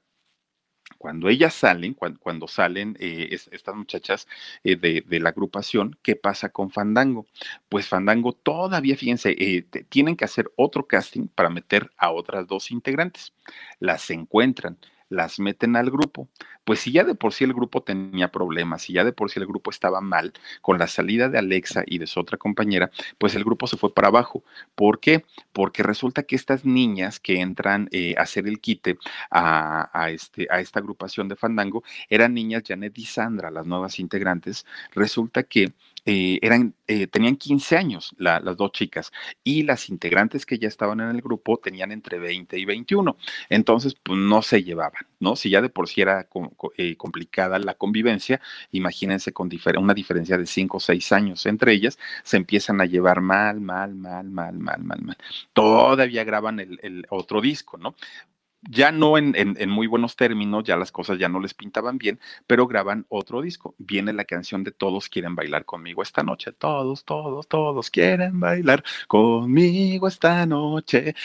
[0.97, 4.27] cuando ellas salen, cuando, salen eh, estas muchachas
[4.63, 7.25] eh, de, la agrupación, ¿qué pasa con Fandango?
[7.69, 12.71] Pues Fandango todavía, fíjense, eh, tienen que hacer otro casting para meter a otras dos
[12.71, 13.33] integrantes.
[13.79, 14.77] Las encuentran
[15.09, 16.27] las meten al grupo.
[16.63, 19.39] Pues si ya de por sí el grupo tenía problemas, si ya de por sí
[19.39, 23.35] el grupo estaba mal, con la salida de Alexa y de su otra compañera, pues
[23.35, 24.43] el grupo se fue para abajo.
[24.75, 25.23] ¿Por qué?
[25.53, 28.97] Porque resulta que estas niñas que entran eh, a hacer el quite
[29.31, 34.65] a, este, a esta agrupación de Fandango eran niñas Janet y Sandra, las nuevas integrantes.
[34.93, 35.71] Resulta que
[36.09, 39.11] eh, eran, eh, tenían 15 años las dos chicas
[39.43, 43.17] y las integrantes que ya estaban en el grupo tenían entre 20 y 21.
[43.49, 45.35] Entonces, pues no se llevaban, ¿no?
[45.35, 46.29] Si ya de por sí era
[46.77, 48.39] eh, complicada la convivencia,
[48.71, 53.19] imagínense con una diferencia de 5 o 6 años entre ellas, se empiezan a llevar
[53.19, 55.17] mal, mal, mal, mal, mal, mal, mal.
[55.51, 57.95] Todavía graban el, el otro disco, ¿no?
[58.61, 62.19] Ya no en, en, muy buenos términos, ya las cosas ya no les pintaban bien,
[62.47, 63.75] pero graban otro disco.
[63.77, 66.51] Viene la canción de Todos quieren bailar conmigo esta noche.
[66.51, 71.15] Todos, todos, todos quieren bailar conmigo esta noche.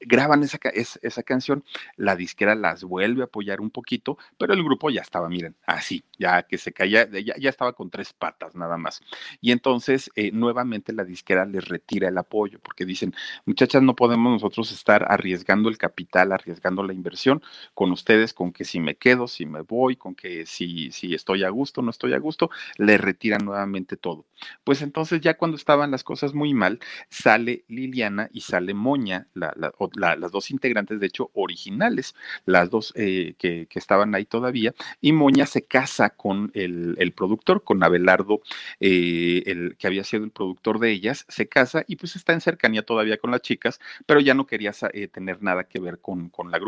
[0.00, 1.64] Graban esa, esa canción,
[1.96, 6.04] la disquera las vuelve a apoyar un poquito, pero el grupo ya estaba, miren, así,
[6.18, 9.00] ya que se caía, ya, ya estaba con tres patas nada más.
[9.40, 13.14] Y entonces, eh, nuevamente la disquera les retira el apoyo, porque dicen,
[13.46, 17.42] muchachas, no podemos nosotros estar arriesgando el capital, arriesgando la inversión
[17.74, 21.44] con ustedes, con que si me quedo, si me voy, con que si, si estoy
[21.44, 24.26] a gusto, no estoy a gusto, le retiran nuevamente todo.
[24.64, 30.32] Pues entonces ya cuando estaban las cosas muy mal, sale Liliana y sale Moña, las
[30.32, 32.14] dos integrantes, de hecho, originales,
[32.46, 37.82] las dos eh, que, estaban ahí todavía, y Moña se casa con el, productor, con
[37.82, 38.40] Abelardo,
[38.78, 42.40] eh, el que había sido el productor de ellas, se casa y pues está en
[42.40, 46.28] cercanía todavía con las chicas, pero ya no quería eh, tener nada que ver con,
[46.28, 46.58] con la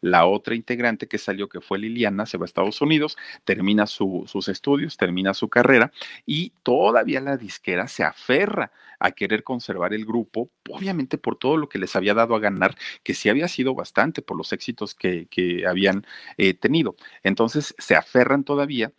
[0.00, 4.48] La otra integrante que salió, que fue Liliana, se va a Estados Unidos, termina sus
[4.48, 5.92] estudios, termina su carrera
[6.26, 11.68] y todavía la disquera se aferra a querer conservar el grupo, obviamente por todo lo
[11.68, 15.28] que les había dado a ganar, que sí había sido bastante por los éxitos que,
[15.66, 16.96] habían eh, tenido.
[17.22, 18.92] Entonces se aferran todavía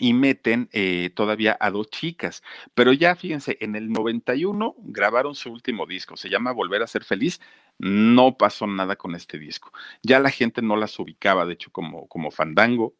[0.00, 2.42] y meten eh, todavía a dos chicas.
[2.74, 7.04] Pero ya fíjense, en el 91 grabaron su último disco, se llama Volver a ser
[7.04, 7.40] feliz.
[7.78, 9.72] No pasó nada con este disco.
[10.02, 12.94] Ya la gente no las ubicaba, de hecho, como, como Fandango,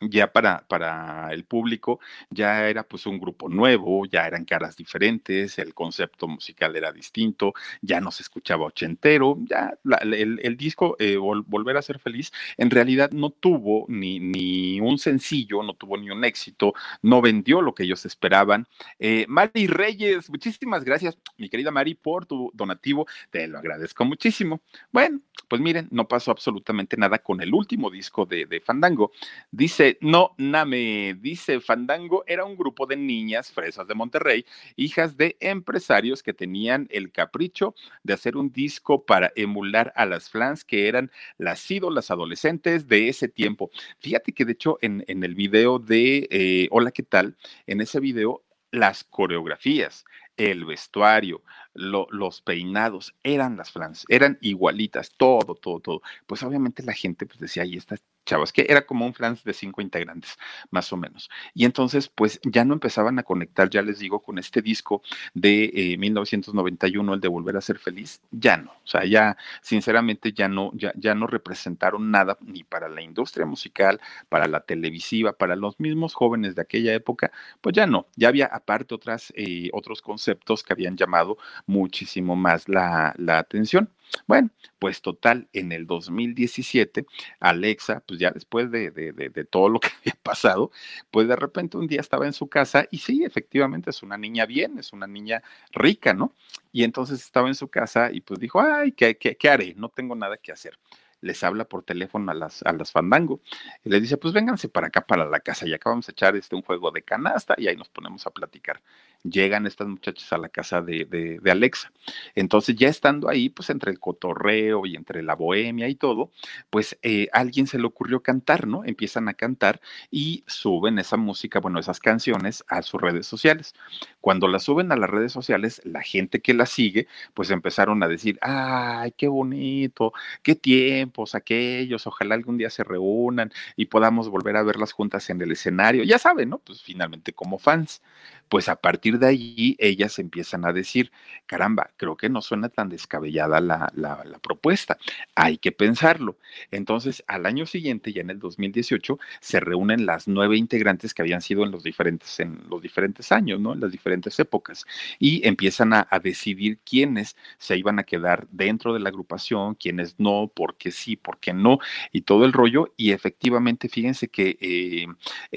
[0.00, 5.58] ya para, para el público ya era pues un grupo nuevo, ya eran caras diferentes,
[5.58, 11.76] el concepto musical era distinto, ya no se escuchaba ochentero, ya el, disco eh, Volver
[11.76, 16.24] a ser feliz en realidad no tuvo ni, ni, un sencillo, no tuvo ni un
[16.24, 18.66] éxito, no vendió lo que ellos esperaban.
[18.98, 24.60] Eh, Mari Reyes, muchísimas gracias, mi querida Mari, por tu donativo, te lo agradezco muchísimo.
[24.92, 29.12] Bueno, pues miren, no pasó absolutamente nada con el último disco de, de Fandango.
[29.50, 34.44] Dice no Name, dice Fandango, era un grupo de niñas fresas de Monterrey,
[34.76, 40.28] hijas de empresarios que tenían el capricho de hacer un disco para emular a las
[40.28, 43.70] flans que eran las ídolas adolescentes de ese tiempo.
[43.98, 47.36] Fíjate que de hecho en, el video de eh, Hola, ¿qué tal?
[47.66, 50.04] En ese video las coreografías,
[50.36, 51.42] el vestuario,
[51.78, 56.02] los peinados, eran las flans, eran igualitas, todo, todo, todo.
[56.26, 57.96] Pues obviamente la gente pues decía, ahí está
[58.28, 60.36] chavos, que era como un flans de cinco integrantes,
[60.70, 61.30] más o menos.
[61.54, 65.96] Y entonces, pues ya no empezaban a conectar, ya les digo, con este disco de
[65.98, 68.72] 1991, eh, el de Volver a Ser Feliz, ya no.
[68.72, 73.46] O sea, ya, sinceramente, ya no, ya, ya no representaron nada ni para la industria
[73.46, 78.06] musical, para la televisiva, para los mismos jóvenes de aquella época, pues ya no.
[78.16, 81.38] Ya había aparte otras, eh, otros conceptos que habían llamado
[81.68, 83.90] muchísimo más la, la atención.
[84.26, 87.04] Bueno, pues total, en el 2017,
[87.40, 90.70] Alexa, pues ya después de, de, todo lo que había pasado,
[91.10, 94.46] pues de repente un día estaba en su casa y sí, efectivamente es una niña
[94.46, 96.32] bien, es una niña rica, ¿no?
[96.72, 99.74] Y entonces estaba en su casa y pues dijo, ay, ¿qué, qué, qué haré?
[99.76, 100.78] No tengo nada que hacer
[101.20, 103.40] les habla por teléfono a las, a las Fandango
[103.84, 106.36] y les dice, pues vénganse para acá, para la casa, y acá vamos a echar
[106.36, 108.80] este, un juego de canasta y ahí nos ponemos a platicar
[109.22, 111.92] llegan estas muchachas a la casa de, de, Alexa.
[112.34, 116.30] Entonces, ya estando ahí, pues entre el cotorreo y entre la bohemia y todo,
[116.70, 118.84] pues eh, alguien se le ocurrió cantar, ¿no?
[118.84, 123.74] Empiezan a cantar y suben esa música, bueno, esas canciones a sus redes sociales.
[124.20, 128.08] Cuando las suben a las redes sociales, la gente que la sigue, pues empezaron a
[128.08, 134.56] decir, ay, qué bonito, qué tiempos aquellos, ojalá algún día se reúnan y podamos volver
[134.56, 136.04] a verlas juntas en el escenario.
[136.04, 136.58] Ya saben, ¿no?
[136.58, 138.02] Pues finalmente como fans
[138.48, 141.12] pues a partir de allí ellas empiezan a decir,
[141.46, 144.98] caramba, creo que no suena tan descabellada la, la, propuesta,
[145.34, 146.36] hay que pensarlo.
[146.70, 151.42] Entonces, al año siguiente, ya en el 2018, se reúnen las nueve integrantes que habían
[151.42, 153.72] sido en los diferentes, en los diferentes años, ¿no?
[153.74, 154.84] En las diferentes épocas,
[155.18, 160.50] y empiezan a, decidir quiénes se iban a quedar dentro de la agrupación, quiénes no,
[160.52, 161.78] por qué sí, por qué no,
[162.12, 165.06] y todo el rollo, y efectivamente, fíjense que eh,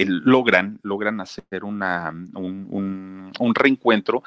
[0.06, 1.82] logran, logran hacer un
[2.34, 4.24] un, reencuentro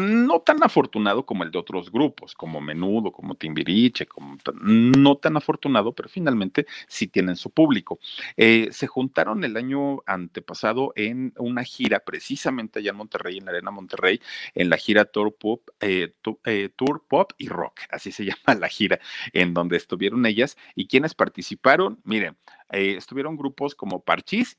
[0.00, 5.36] no tan afortunado como el de otros grupos, como Menudo, como Timbiriche, como, no tan
[5.36, 7.98] afortunado, pero finalmente sí tienen su público.
[8.36, 13.50] Eh, se juntaron el año antepasado en una gira, precisamente allá en Monterrey, en la
[13.52, 14.20] Arena Monterrey,
[14.54, 18.68] en la gira Tour Pop, eh, eh, Tour Pop y Rock, así se llama la
[18.68, 19.00] gira,
[19.32, 20.56] en donde estuvieron ellas.
[20.74, 22.00] ¿Y quienes participaron?
[22.04, 22.36] Miren,
[22.70, 24.58] estuvieron grupos como Parchís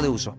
[0.00, 0.36] de uso.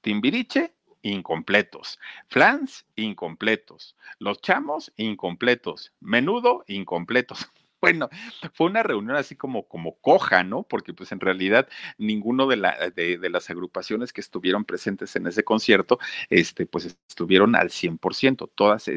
[0.00, 1.98] Timbiriche, incompletos.
[2.28, 3.96] Flans, incompletos.
[4.18, 5.92] Los chamos, incompletos.
[6.00, 7.46] Menudo, incompletos.
[7.80, 8.08] bueno,
[8.54, 10.62] fue una reunión así como, como coja, ¿no?
[10.62, 15.44] Porque pues en realidad ninguno de, la, de, las agrupaciones que estuvieron presentes en ese
[15.44, 15.98] concierto,
[16.30, 18.90] este, pues estuvieron al 100%, todas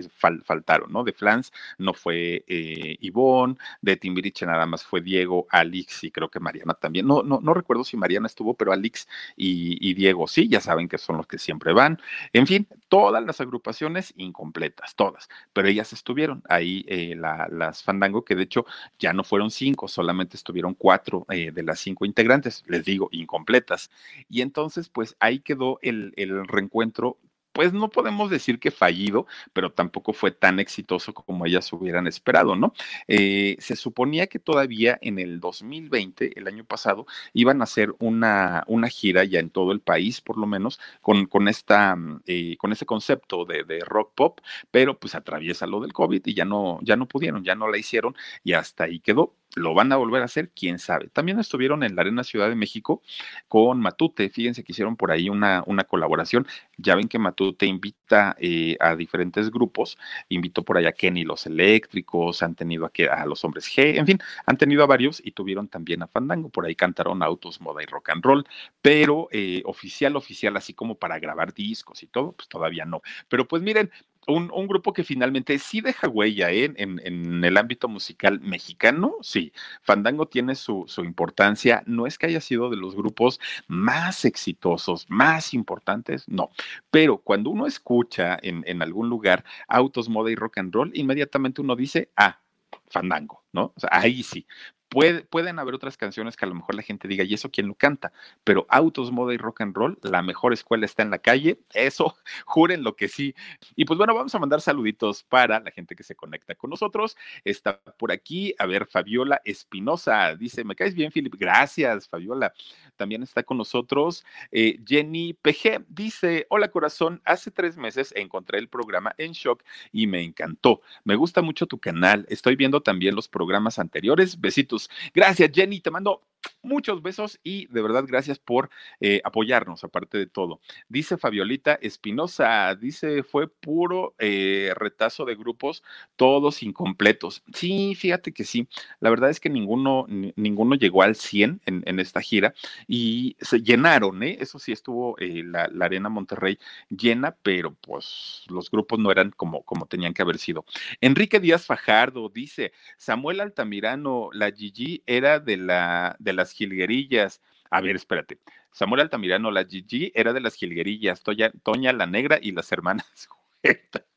[0.44, 1.04] faltaron, ¿no?
[1.04, 6.30] De Flans no fue eh, Ivonne, de Timbiriche nada más fue Diego, Alix y creo
[6.30, 10.48] que Mariana también, no, no, no recuerdo si Mariana estuvo, pero Alix y, Diego sí,
[10.48, 12.00] ya saben que son los que siempre van,
[12.32, 18.36] en fin, todas las agrupaciones incompletas, todas, pero ellas estuvieron ahí, eh, las Fandango, que
[18.36, 18.66] de hecho
[19.00, 23.90] ya no fueron cinco, solamente estuvieron cuatro eh, de las cinco integrantes, les digo, incompletas.
[24.30, 27.18] Y entonces, pues ahí quedó el, el reencuentro
[27.60, 32.56] pues no podemos decir que fallido, pero tampoco fue tan exitoso como ellas hubieran esperado,
[32.56, 32.72] ¿no?
[33.10, 38.64] Eh, se suponía que todavía en el 2020, el año pasado, iban a hacer una,
[38.68, 42.56] una gira ya en todo el país, por lo menos, con, con, esta, mm, eh,
[42.56, 44.40] con ese concepto de, de, rock pop,
[44.72, 47.78] pero pues atraviesa lo del COVID y ya no, ya no pudieron, ya no la
[47.78, 50.52] hicieron y hasta ahí quedó ¿Lo van a volver a hacer?
[50.52, 51.08] ¿Quién sabe?
[51.10, 53.02] También estuvieron en la Arena Ciudad de México
[53.48, 54.30] con Matute.
[54.30, 56.46] Fíjense que hicieron por ahí una, una colaboración.
[56.78, 59.98] Ya ven que Matute invita eh, a diferentes grupos.
[60.30, 64.06] Invitó por allá a Kenny los Eléctricos, han tenido a, a los Hombres G, en
[64.06, 66.50] fin, han tenido a varios y tuvieron también a Fandango.
[66.50, 68.46] Por ahí cantaron Autos, Moda y Rock and Roll.
[68.84, 73.02] Pero eh, oficial, oficial, así como para grabar discos y todo, pues todavía no.
[73.28, 73.92] Pero pues miren,
[74.28, 76.72] un, grupo que finalmente sí deja huella ¿eh?
[76.76, 79.52] en, el ámbito musical mexicano, sí.
[79.82, 81.84] Fandango tiene su, importancia.
[81.86, 86.50] No es que haya sido de los grupos más exitosos, más importantes, no.
[86.92, 91.62] Pero cuando uno escucha en, en algún lugar autos, moda y rock and roll, inmediatamente
[91.62, 92.40] uno dice, ah,
[92.88, 93.74] Fandango, ¿no?
[93.76, 94.46] O sea, ahí sí
[94.90, 97.76] pueden haber otras canciones que a lo mejor la gente diga, ¿y eso quién lo
[97.76, 98.12] canta?
[98.44, 102.16] Pero autos, moda y rock and roll, la mejor escuela está en la calle, eso,
[102.46, 103.36] juren lo que sí.
[103.76, 107.18] Y pues bueno, vamos a mandar saluditos para la gente que se conecta con nosotros.
[107.44, 112.54] Está por aquí, a ver, Fabiola Espinosa, dice, me caes bien, Philip, gracias, Fabiola.
[112.98, 118.68] También está con nosotros eh, Jenny PG, dice, hola corazón, hace tres meses encontré el
[118.68, 120.82] programa en shock y me encantó.
[121.04, 124.79] Me gusta mucho tu canal, estoy viendo también los programas anteriores, besitos
[125.14, 125.82] Gracias, Jenny.
[125.82, 126.29] Te mando
[126.62, 128.70] muchos besos y de verdad gracias por
[129.00, 130.60] eh, apoyarnos, aparte de todo.
[130.88, 135.84] Dice Fabiolita Espinosa, dice, fue puro eh, retazo de grupos,
[136.16, 137.44] todos incompletos.
[137.54, 138.68] Sí, fíjate que sí.
[139.00, 142.54] La verdad es que ninguno, ninguno llegó al 100 en, esta gira
[142.88, 144.38] y se llenaron, ¿eh?
[144.40, 146.60] Eso sí estuvo eh, la, Arena Monterrey
[146.90, 150.66] llena, pero pues los grupos no eran como, como tenían que haber sido.
[151.02, 157.42] Enrique Díaz Fajardo dice, Samuel Altamirano, la Gigi era de la las jilguerillas.
[157.70, 158.40] A ver, espérate.
[158.72, 163.30] Samuel Altamirano, la Gigi, era de las jilguerillas, Toña, la Negra y las hermanas.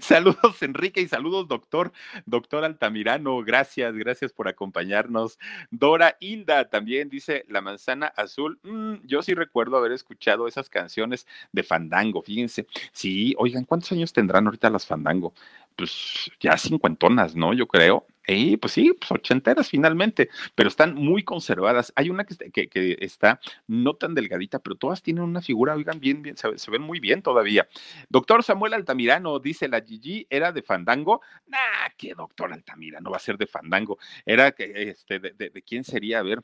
[0.00, 1.92] Saludos, Enrique, y saludos, doctor,
[2.26, 3.42] doctor Altamirano.
[3.44, 5.38] Gracias, gracias por acompañarnos.
[5.70, 8.58] Dora Hilda también dice La manzana azul.
[8.62, 12.66] Mm, yo sí recuerdo haber escuchado esas canciones de Fandango, fíjense.
[12.92, 15.32] Sí, oigan, ¿cuántos años tendrán ahorita las Fandango?
[15.76, 17.54] Pues ya cincuentonas, ¿no?
[17.54, 18.04] Yo creo.
[18.30, 21.92] Y pues sí, pues ochenteras finalmente, pero están muy conservadas.
[21.96, 26.36] Hay una que, está no tan delgadita, pero todas tienen una figura, oigan, bien, bien,
[26.36, 27.68] se, ven muy bien todavía.
[28.10, 31.22] Doctor Samuel Altamirano dice, la Gigi era de Fandango.
[31.46, 33.98] Nah, ¿qué doctor Altamirano va a ser de Fandango?
[34.26, 36.18] Era, este, de, de, quién sería?
[36.18, 36.42] A ver.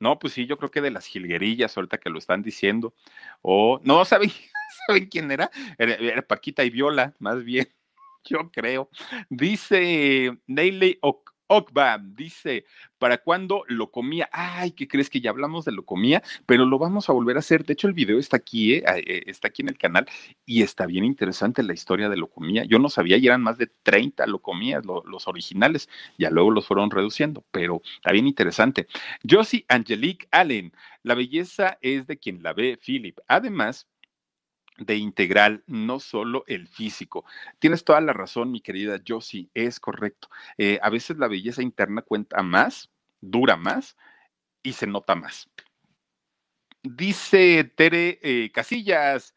[0.00, 2.92] No, pues sí, yo creo que de las jilguerillas, ahorita que lo están diciendo.
[3.40, 4.30] O, no, ¿saben,
[4.86, 5.30] ¿saben quién?
[5.30, 7.68] Era, era Paquita y Viola, más bien
[8.24, 8.88] yo creo.
[9.28, 10.98] Dice Neile
[11.54, 12.64] Okba, dice,
[12.96, 14.26] ¿para cuándo lo comía?
[14.32, 16.22] Ay, ¿qué crees que ya hablamos de lo comía?
[16.46, 17.66] Pero lo vamos a volver a hacer.
[17.66, 18.84] De hecho, el video está aquí, ¿eh?
[18.86, 20.06] eh está aquí en el canal
[20.46, 22.64] y está bien interesante la historia de lo comía.
[22.64, 25.90] Yo no sabía y eran más de 30 lo comías, los originales.
[26.16, 28.86] Ya luego los fueron reduciendo, pero está bien interesante.
[29.28, 33.18] Josie Angelique Allen, la belleza es de quien la ve, Philip.
[33.28, 33.88] Además,
[34.78, 37.24] de integral, no solo el físico.
[37.58, 40.28] Tienes toda la razón, mi querida Josie, es correcto.
[40.58, 43.96] Eh, a veces la belleza interna cuenta más, dura más
[44.62, 45.48] y se nota más.
[46.82, 49.34] Dice Tere eh, Casillas,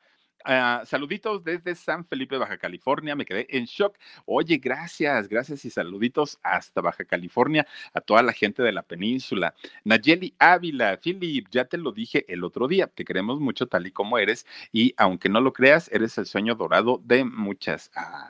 [0.47, 3.15] Ah, saluditos desde San Felipe, Baja California.
[3.15, 3.97] Me quedé en shock.
[4.25, 7.65] Oye, gracias, gracias y saluditos hasta Baja California
[7.95, 9.55] a toda la gente de la península.
[9.83, 12.85] Nayeli Ávila, Philip, ya te lo dije el otro día.
[12.85, 16.53] Te queremos mucho tal y como eres y aunque no lo creas, eres el sueño
[16.53, 17.89] dorado de muchas.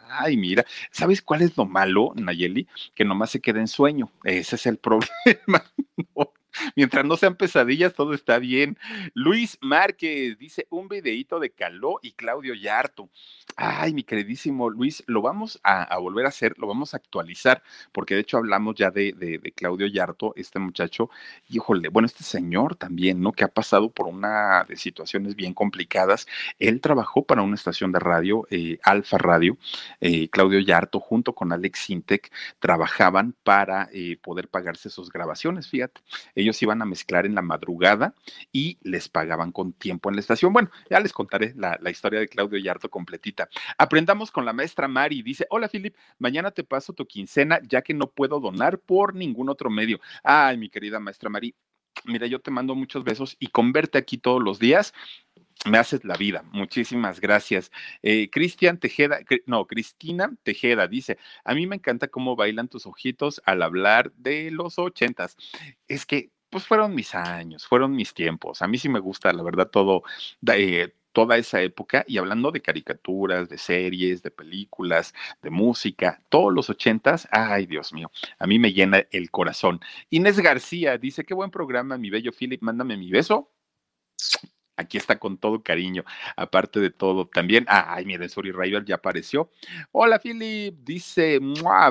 [0.09, 2.65] Ay, mira, ¿sabes cuál es lo malo, Nayeli?
[2.93, 4.09] Que nomás se queda en sueño.
[4.23, 5.65] Ese es el problema.
[6.75, 8.77] Mientras no sean pesadillas, todo está bien.
[9.13, 13.09] Luis Márquez dice un videíto de Caló y Claudio Yarto.
[13.57, 18.15] Ay, mi queridísimo Luis, lo vamos a, volver a hacer, lo vamos a actualizar, porque
[18.15, 19.13] de hecho hablamos ya de,
[19.55, 21.09] Claudio Yarto, este muchacho,
[21.49, 23.31] híjole, bueno, este señor también, ¿no?
[23.31, 26.27] Que ha pasado por una de situaciones bien complicadas.
[26.59, 29.57] Él trabajó para una estación de radio, eh, Alfa Radio,
[30.01, 36.01] eh, Claudio Yarto, junto con Alex Sintec, trabajaban para eh, poder pagarse sus grabaciones, fíjate
[36.61, 38.15] iban a mezclar en la madrugada
[38.51, 40.53] y les pagaban con tiempo en la estación.
[40.53, 43.49] Bueno, ya les contaré la, historia de Claudio Yarto completita.
[43.77, 45.21] Aprendamos con la maestra Mari.
[45.21, 49.49] Dice, hola Filip, mañana te paso tu quincena ya que no puedo donar por ningún
[49.49, 49.99] otro medio.
[50.23, 51.55] Ay, mi querida maestra Mari,
[52.03, 54.93] mira, yo te mando muchos besos y con verte aquí todos los días,
[55.65, 56.43] me haces la vida.
[56.51, 57.71] Muchísimas gracias.
[58.03, 63.41] Eh, Cristian Tejeda, no, Cristina Tejeda dice, a mí me encanta cómo bailan tus ojitos
[63.45, 65.37] al hablar de los ochentas.
[65.87, 68.61] Es que, pues fueron mis años, fueron mis tiempos.
[68.61, 70.03] A mí sí me gusta, la verdad, todo,
[70.53, 76.53] eh, toda esa época y hablando de caricaturas, de series, de películas, de música, todos
[76.53, 79.81] los ochentas, ay Dios mío, a mí me llena el corazón.
[80.09, 83.51] Inés García dice, qué buen programa, mi bello Philip, mándame mi beso.
[84.77, 86.03] Aquí está con todo cariño,
[86.35, 87.65] aparte de todo también.
[87.67, 89.49] Ay, miren, Suri Rival ya apareció.
[89.91, 91.39] Hola, Philip, dice,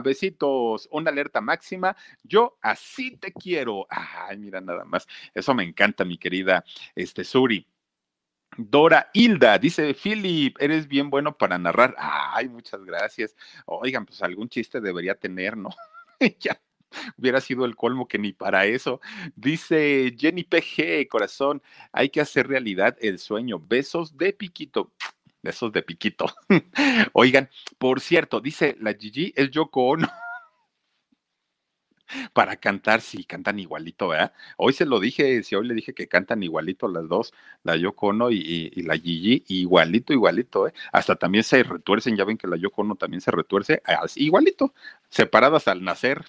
[0.03, 1.97] besitos, una alerta máxima.
[2.23, 3.87] Yo así te quiero.
[3.89, 5.07] Ay, mira, nada más.
[5.35, 6.65] Eso me encanta, mi querida
[6.95, 7.67] este, Suri.
[8.57, 11.95] Dora Hilda dice, Philip, eres bien bueno para narrar.
[11.99, 13.35] Ay, muchas gracias.
[13.67, 15.71] Oigan, pues algún chiste debería tener, ¿no?
[16.39, 16.61] ya
[17.17, 19.01] hubiera sido el colmo que ni para eso.
[19.37, 23.59] Dice Jenny PG, corazón, hay que hacer realidad el sueño.
[23.59, 24.93] Besos de piquito.
[25.43, 26.27] Besos de piquito.
[27.13, 30.09] Oigan, por cierto, dice la Gigi, es Yoko Ono
[32.33, 34.33] para cantar, sí, cantan igualito, ¿verdad?
[34.57, 37.33] Hoy se lo dije, si hoy le dije que cantan igualito las dos,
[37.63, 40.75] la Yoko Ono y, la Gigi, igualito, igualito, ¿eh?
[40.93, 43.83] Hasta también se retuercen, ya ven que la Yoko Ono también se retuerce,
[44.17, 44.75] igualito,
[45.09, 46.25] separadas al nacer.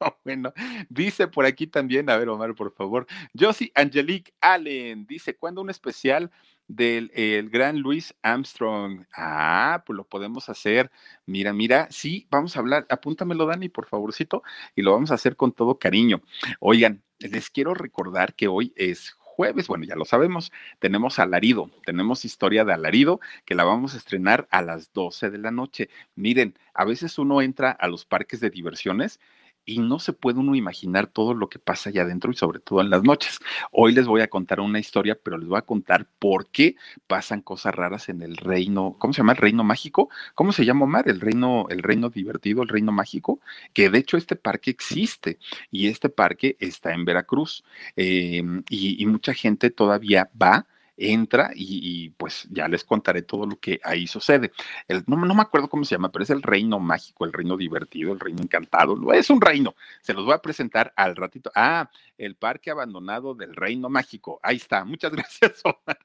[0.24, 0.52] bueno,
[0.88, 3.06] dice por aquí también, a ver, Omar, por favor,
[3.38, 6.30] Josie Angelique Allen, dice, ¿cuándo un especial
[6.68, 9.04] del el gran Luis Armstrong.
[9.14, 10.90] Ah, pues lo podemos hacer.
[11.24, 12.86] Mira, mira, sí, vamos a hablar.
[12.88, 14.42] Apúntamelo, Dani, por favorcito,
[14.74, 16.22] y lo vamos a hacer con todo cariño.
[16.60, 22.24] Oigan, les quiero recordar que hoy es jueves, bueno, ya lo sabemos, tenemos Alarido, tenemos
[22.24, 25.90] historia de Alarido que la vamos a estrenar a las 12 de la noche.
[26.14, 29.20] Miren, a veces uno entra a los parques de diversiones
[29.66, 32.80] y no se puede uno imaginar todo lo que pasa allá adentro y sobre todo
[32.80, 33.40] en las noches.
[33.72, 36.76] Hoy les voy a contar una historia, pero les voy a contar por qué
[37.08, 39.32] pasan cosas raras en el reino, ¿cómo se llama?
[39.32, 40.08] El reino mágico.
[40.34, 41.08] ¿Cómo se llama Omar?
[41.08, 43.40] El reino, el reino divertido, el reino mágico,
[43.72, 45.38] que de hecho este parque existe
[45.70, 47.64] y este parque está en Veracruz
[47.96, 53.80] em, y mucha gente todavía va entra y, pues ya les contaré todo lo que
[53.84, 54.52] ahí sucede.
[54.88, 57.56] El, no, no, me acuerdo cómo se llama, pero es el reino mágico, el reino
[57.56, 59.12] divertido, el reino encantado.
[59.12, 59.74] Es un reino.
[60.02, 61.50] Se los voy a presentar al ratito.
[61.54, 64.40] Ah, el parque abandonado del reino mágico.
[64.42, 64.84] Ahí está.
[64.84, 65.98] Muchas gracias, Omar.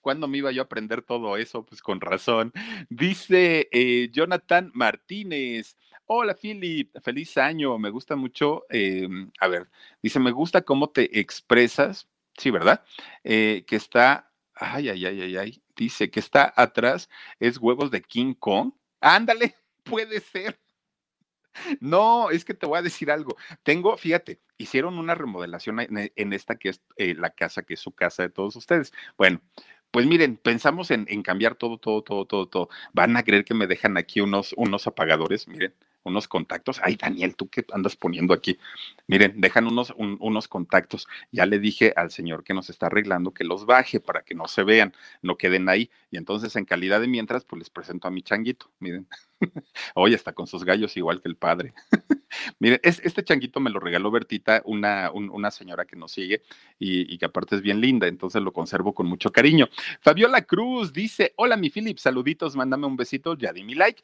[0.00, 1.64] ¿Cuándo me iba yo a aprender todo eso?
[1.64, 2.52] Pues con razón.
[2.88, 5.76] Dice eh, Jonathan Martínez.
[6.06, 6.96] Hola, Philip.
[7.02, 7.78] Feliz año.
[7.78, 8.64] Me gusta mucho.
[8.70, 9.68] Em, a ver,
[10.02, 12.08] dice, me gusta cómo te expresas
[12.38, 12.82] sí, ¿verdad?
[13.24, 18.02] Eh, que está, ay, ay, ay, ay, ay, dice que está atrás, es huevos de
[18.02, 18.72] King Kong.
[19.00, 20.58] Ándale, puede ser.
[21.80, 23.36] No, es que te voy a decir algo.
[23.64, 27.92] Tengo, fíjate, hicieron una remodelación en, esta que es eh, la casa, que es su
[27.92, 28.92] casa de todos ustedes.
[29.16, 29.40] Bueno,
[29.90, 32.68] pues miren, pensamos en, en, cambiar todo, todo, todo, todo, todo.
[32.92, 36.80] Van a creer que me dejan aquí unos, unos apagadores, miren unos contactos.
[36.82, 38.58] Ay, Daniel, ¿tú qué andas poniendo aquí?
[39.06, 41.06] Miren, dejan unos, unos contactos.
[41.32, 44.48] Ya le dije al señor que nos está arreglando que los baje para que no
[44.48, 45.90] se vean, no queden ahí.
[46.10, 48.70] Y entonces, en calidad de mientras, pues les presento a mi changuito.
[48.80, 49.06] Miren,
[49.94, 51.74] hoy está con sus gallos igual que el padre.
[52.58, 56.42] Miren, este changuito me lo regaló Bertita, una, una señora que nos sigue
[56.78, 59.68] y, y, que aparte es bien linda, entonces lo conservo con mucho cariño.
[60.00, 64.02] Fabiola Cruz dice: Hola, mi Philip, saluditos, mándame un besito, ya di mi like.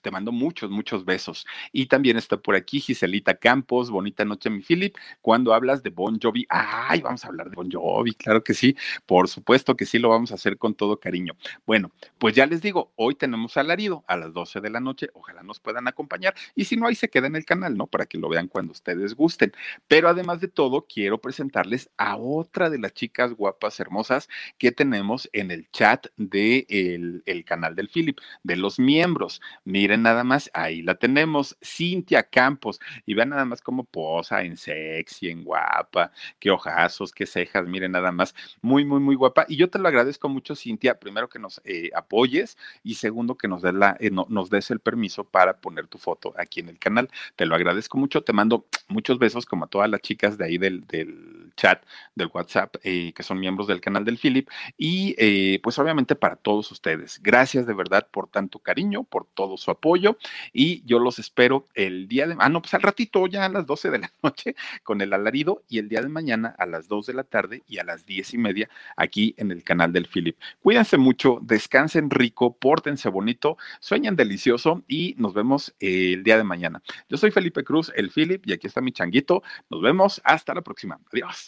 [0.00, 1.46] Te mando muchos, muchos besos.
[1.72, 4.96] Y también está por aquí Giselita Campos, bonita noche, mi Philip.
[5.20, 8.76] Cuando hablas de Bon Jovi, ay, vamos a hablar de Bon Jovi, claro que sí,
[9.06, 11.34] por supuesto que sí, lo vamos a hacer con todo cariño.
[11.66, 15.42] Bueno, pues ya les digo, hoy tenemos alarido a las 12 de la noche, ojalá
[15.42, 16.34] nos puedan acompañar.
[16.54, 17.86] Y si no, ahí se queda en el canal, ¿no?
[17.86, 19.52] Para que lo vean cuando ustedes gusten.
[19.88, 24.28] Pero además de todo, quiero presentarles a otra de las chicas guapas, hermosas
[24.58, 26.28] que tenemos en el chat del
[26.68, 29.40] de el canal del Philip, de los miembros.
[29.64, 32.80] Miren nada más, ahí la tenemos, Cintia Campos.
[33.06, 37.92] Y vean nada más cómo posa en sexy, en guapa, qué ojazos, qué cejas, miren
[37.92, 39.46] nada más, muy, muy, muy guapa.
[39.48, 43.48] Y yo te lo agradezco mucho, Cintia, primero que nos eh, apoyes y segundo que
[43.48, 46.78] nos, des la, eh, nos des el permiso para poner tu foto aquí en el
[46.78, 47.08] canal.
[47.36, 50.58] Te lo agradezco mucho, te mando muchos besos como a todas las chicas de ahí
[50.58, 51.84] del, del chat,
[52.14, 54.48] del WhatsApp, eh, que son miembros del canal del Philip.
[54.76, 57.20] Y pues obviamente para todos ustedes.
[57.22, 60.16] Gracias de verdad por tanto cariño, por todo su apoyo
[60.52, 63.66] y yo los espero el día de, ah, no, pues al ratito ya a las
[63.66, 67.06] 12 de la noche con el alarido y el día de mañana a las 2
[67.06, 70.36] de la tarde y a las 10 y media aquí en el canal del Philip.
[70.62, 76.82] Cuídense mucho, descansen rico, pórtense bonito, sueñen delicioso y nos vemos el día de mañana.
[77.08, 79.42] Yo soy Felipe Cruz, el Philip, y aquí está mi changuito.
[79.70, 81.00] Nos vemos hasta la próxima.
[81.12, 81.47] Adiós.